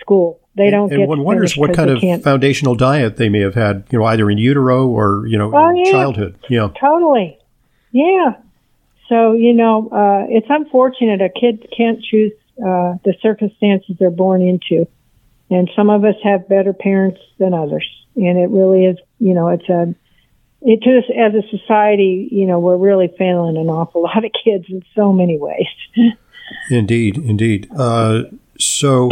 school. 0.00 0.40
They 0.56 0.70
don't 0.70 0.92
and, 0.92 1.02
and 1.02 1.08
one 1.08 1.24
wonders 1.24 1.56
what 1.56 1.74
kind 1.74 1.90
of 1.90 2.22
foundational 2.22 2.74
diet 2.76 3.16
they 3.16 3.28
may 3.28 3.40
have 3.40 3.54
had, 3.54 3.86
you 3.90 3.98
know, 3.98 4.04
either 4.04 4.30
in 4.30 4.38
utero 4.38 4.86
or, 4.86 5.26
you 5.26 5.36
know, 5.36 5.50
oh, 5.52 5.70
yeah. 5.70 5.90
childhood. 5.90 6.38
Yeah. 6.48 6.68
Totally. 6.80 7.38
Yeah. 7.90 8.36
So, 9.08 9.32
you 9.32 9.52
know, 9.52 9.88
uh, 9.88 10.26
it's 10.28 10.46
unfortunate 10.48 11.22
a 11.22 11.28
kid 11.28 11.66
can't 11.76 12.00
choose 12.02 12.32
uh, 12.58 12.94
the 13.04 13.14
circumstances 13.20 13.96
they're 13.98 14.10
born 14.10 14.42
into. 14.42 14.86
And 15.50 15.70
some 15.76 15.90
of 15.90 16.04
us 16.04 16.14
have 16.22 16.48
better 16.48 16.72
parents 16.72 17.20
than 17.38 17.54
others. 17.54 17.86
And 18.16 18.38
it 18.38 18.48
really 18.48 18.86
is, 18.86 18.98
you 19.18 19.34
know, 19.34 19.48
it's 19.48 19.68
a 19.68 19.94
it 20.66 20.82
just 20.82 21.10
as 21.10 21.34
a 21.34 21.46
society, 21.56 22.26
you 22.32 22.46
know, 22.46 22.58
we're 22.58 22.78
really 22.78 23.12
failing 23.18 23.58
an 23.58 23.68
awful 23.68 24.02
lot 24.04 24.24
of 24.24 24.30
kids 24.44 24.64
in 24.68 24.82
so 24.94 25.12
many 25.12 25.38
ways. 25.38 25.66
indeed, 26.70 27.18
indeed. 27.18 27.68
Uh, 27.76 28.24
so 28.58 29.10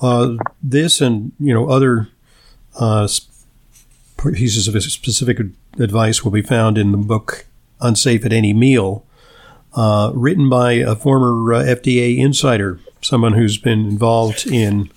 uh, 0.00 0.36
this 0.62 1.00
and 1.00 1.32
you 1.40 1.54
know 1.54 1.68
other 1.68 2.08
uh, 2.78 3.08
pieces 4.34 4.68
of 4.68 4.82
specific 4.82 5.38
advice 5.78 6.24
will 6.24 6.32
be 6.32 6.42
found 6.42 6.76
in 6.76 6.92
the 6.92 6.98
book 6.98 7.46
"Unsafe 7.80 8.24
at 8.24 8.32
Any 8.32 8.52
Meal," 8.52 9.04
uh, 9.74 10.12
written 10.14 10.48
by 10.48 10.72
a 10.72 10.94
former 10.94 11.54
uh, 11.54 11.62
FDA 11.62 12.18
insider, 12.18 12.80
someone 13.00 13.32
who's 13.32 13.56
been 13.56 13.86
involved 13.86 14.46
in 14.46 14.90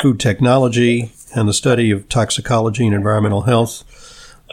food 0.00 0.20
technology 0.20 1.12
and 1.34 1.48
the 1.48 1.52
study 1.52 1.90
of 1.90 2.08
toxicology 2.08 2.86
and 2.86 2.94
environmental 2.94 3.42
health 3.42 3.84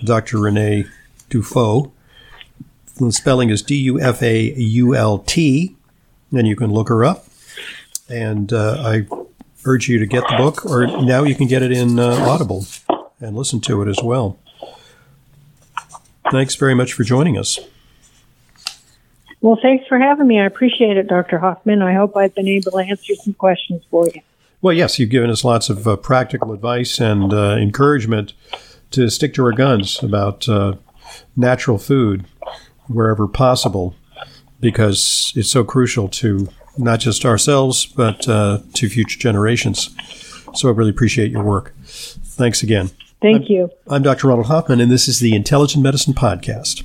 Dr. 0.03 0.39
Renee 0.39 0.85
Dufault. 1.29 1.91
The 2.97 3.11
spelling 3.11 3.49
is 3.49 3.61
D 3.61 3.75
U 3.75 3.99
F 3.99 4.21
A 4.21 4.53
U 4.53 4.95
L 4.95 5.19
T, 5.19 5.75
and 6.31 6.47
you 6.47 6.55
can 6.55 6.71
look 6.71 6.89
her 6.89 7.03
up. 7.03 7.25
And 8.09 8.53
uh, 8.53 8.77
I 8.79 9.07
urge 9.65 9.89
you 9.89 9.99
to 9.99 10.05
get 10.05 10.23
the 10.29 10.37
book, 10.37 10.65
or 10.65 10.87
now 10.87 11.23
you 11.23 11.35
can 11.35 11.47
get 11.47 11.61
it 11.61 11.71
in 11.71 11.99
uh, 11.99 12.11
Audible 12.19 12.65
and 13.19 13.35
listen 13.35 13.59
to 13.61 13.81
it 13.81 13.87
as 13.87 13.99
well. 14.01 14.37
Thanks 16.31 16.55
very 16.55 16.73
much 16.73 16.93
for 16.93 17.03
joining 17.03 17.37
us. 17.37 17.59
Well, 19.41 19.59
thanks 19.61 19.85
for 19.87 19.99
having 19.99 20.27
me. 20.27 20.39
I 20.39 20.45
appreciate 20.45 20.97
it, 20.97 21.07
Dr. 21.07 21.37
Hoffman. 21.37 21.81
I 21.81 21.93
hope 21.93 22.15
I've 22.15 22.33
been 22.33 22.47
able 22.47 22.71
to 22.71 22.77
answer 22.77 23.13
some 23.15 23.33
questions 23.33 23.83
for 23.91 24.07
you. 24.07 24.21
Well, 24.65 24.73
yes, 24.73 24.97
you've 24.97 25.11
given 25.11 25.29
us 25.29 25.43
lots 25.43 25.69
of 25.69 25.87
uh, 25.87 25.95
practical 25.95 26.51
advice 26.51 26.99
and 26.99 27.31
uh, 27.31 27.55
encouragement 27.55 28.33
to 28.89 29.11
stick 29.11 29.35
to 29.35 29.45
our 29.45 29.51
guns 29.51 30.01
about 30.01 30.49
uh, 30.49 30.73
natural 31.35 31.77
food 31.77 32.25
wherever 32.87 33.27
possible 33.27 33.93
because 34.59 35.31
it's 35.35 35.51
so 35.51 35.63
crucial 35.63 36.09
to 36.09 36.49
not 36.79 36.99
just 36.99 37.25
ourselves 37.25 37.85
but 37.85 38.27
uh, 38.27 38.57
to 38.73 38.89
future 38.89 39.19
generations. 39.19 39.95
So 40.55 40.67
I 40.67 40.71
really 40.71 40.89
appreciate 40.89 41.29
your 41.29 41.43
work. 41.43 41.75
Thanks 41.83 42.63
again. 42.63 42.89
Thank 43.21 43.43
I'm, 43.43 43.47
you. 43.47 43.69
I'm 43.87 44.01
Dr. 44.01 44.29
Ronald 44.29 44.47
Hoffman, 44.47 44.81
and 44.81 44.91
this 44.91 45.07
is 45.07 45.19
the 45.19 45.35
Intelligent 45.35 45.83
Medicine 45.83 46.15
Podcast. 46.15 46.83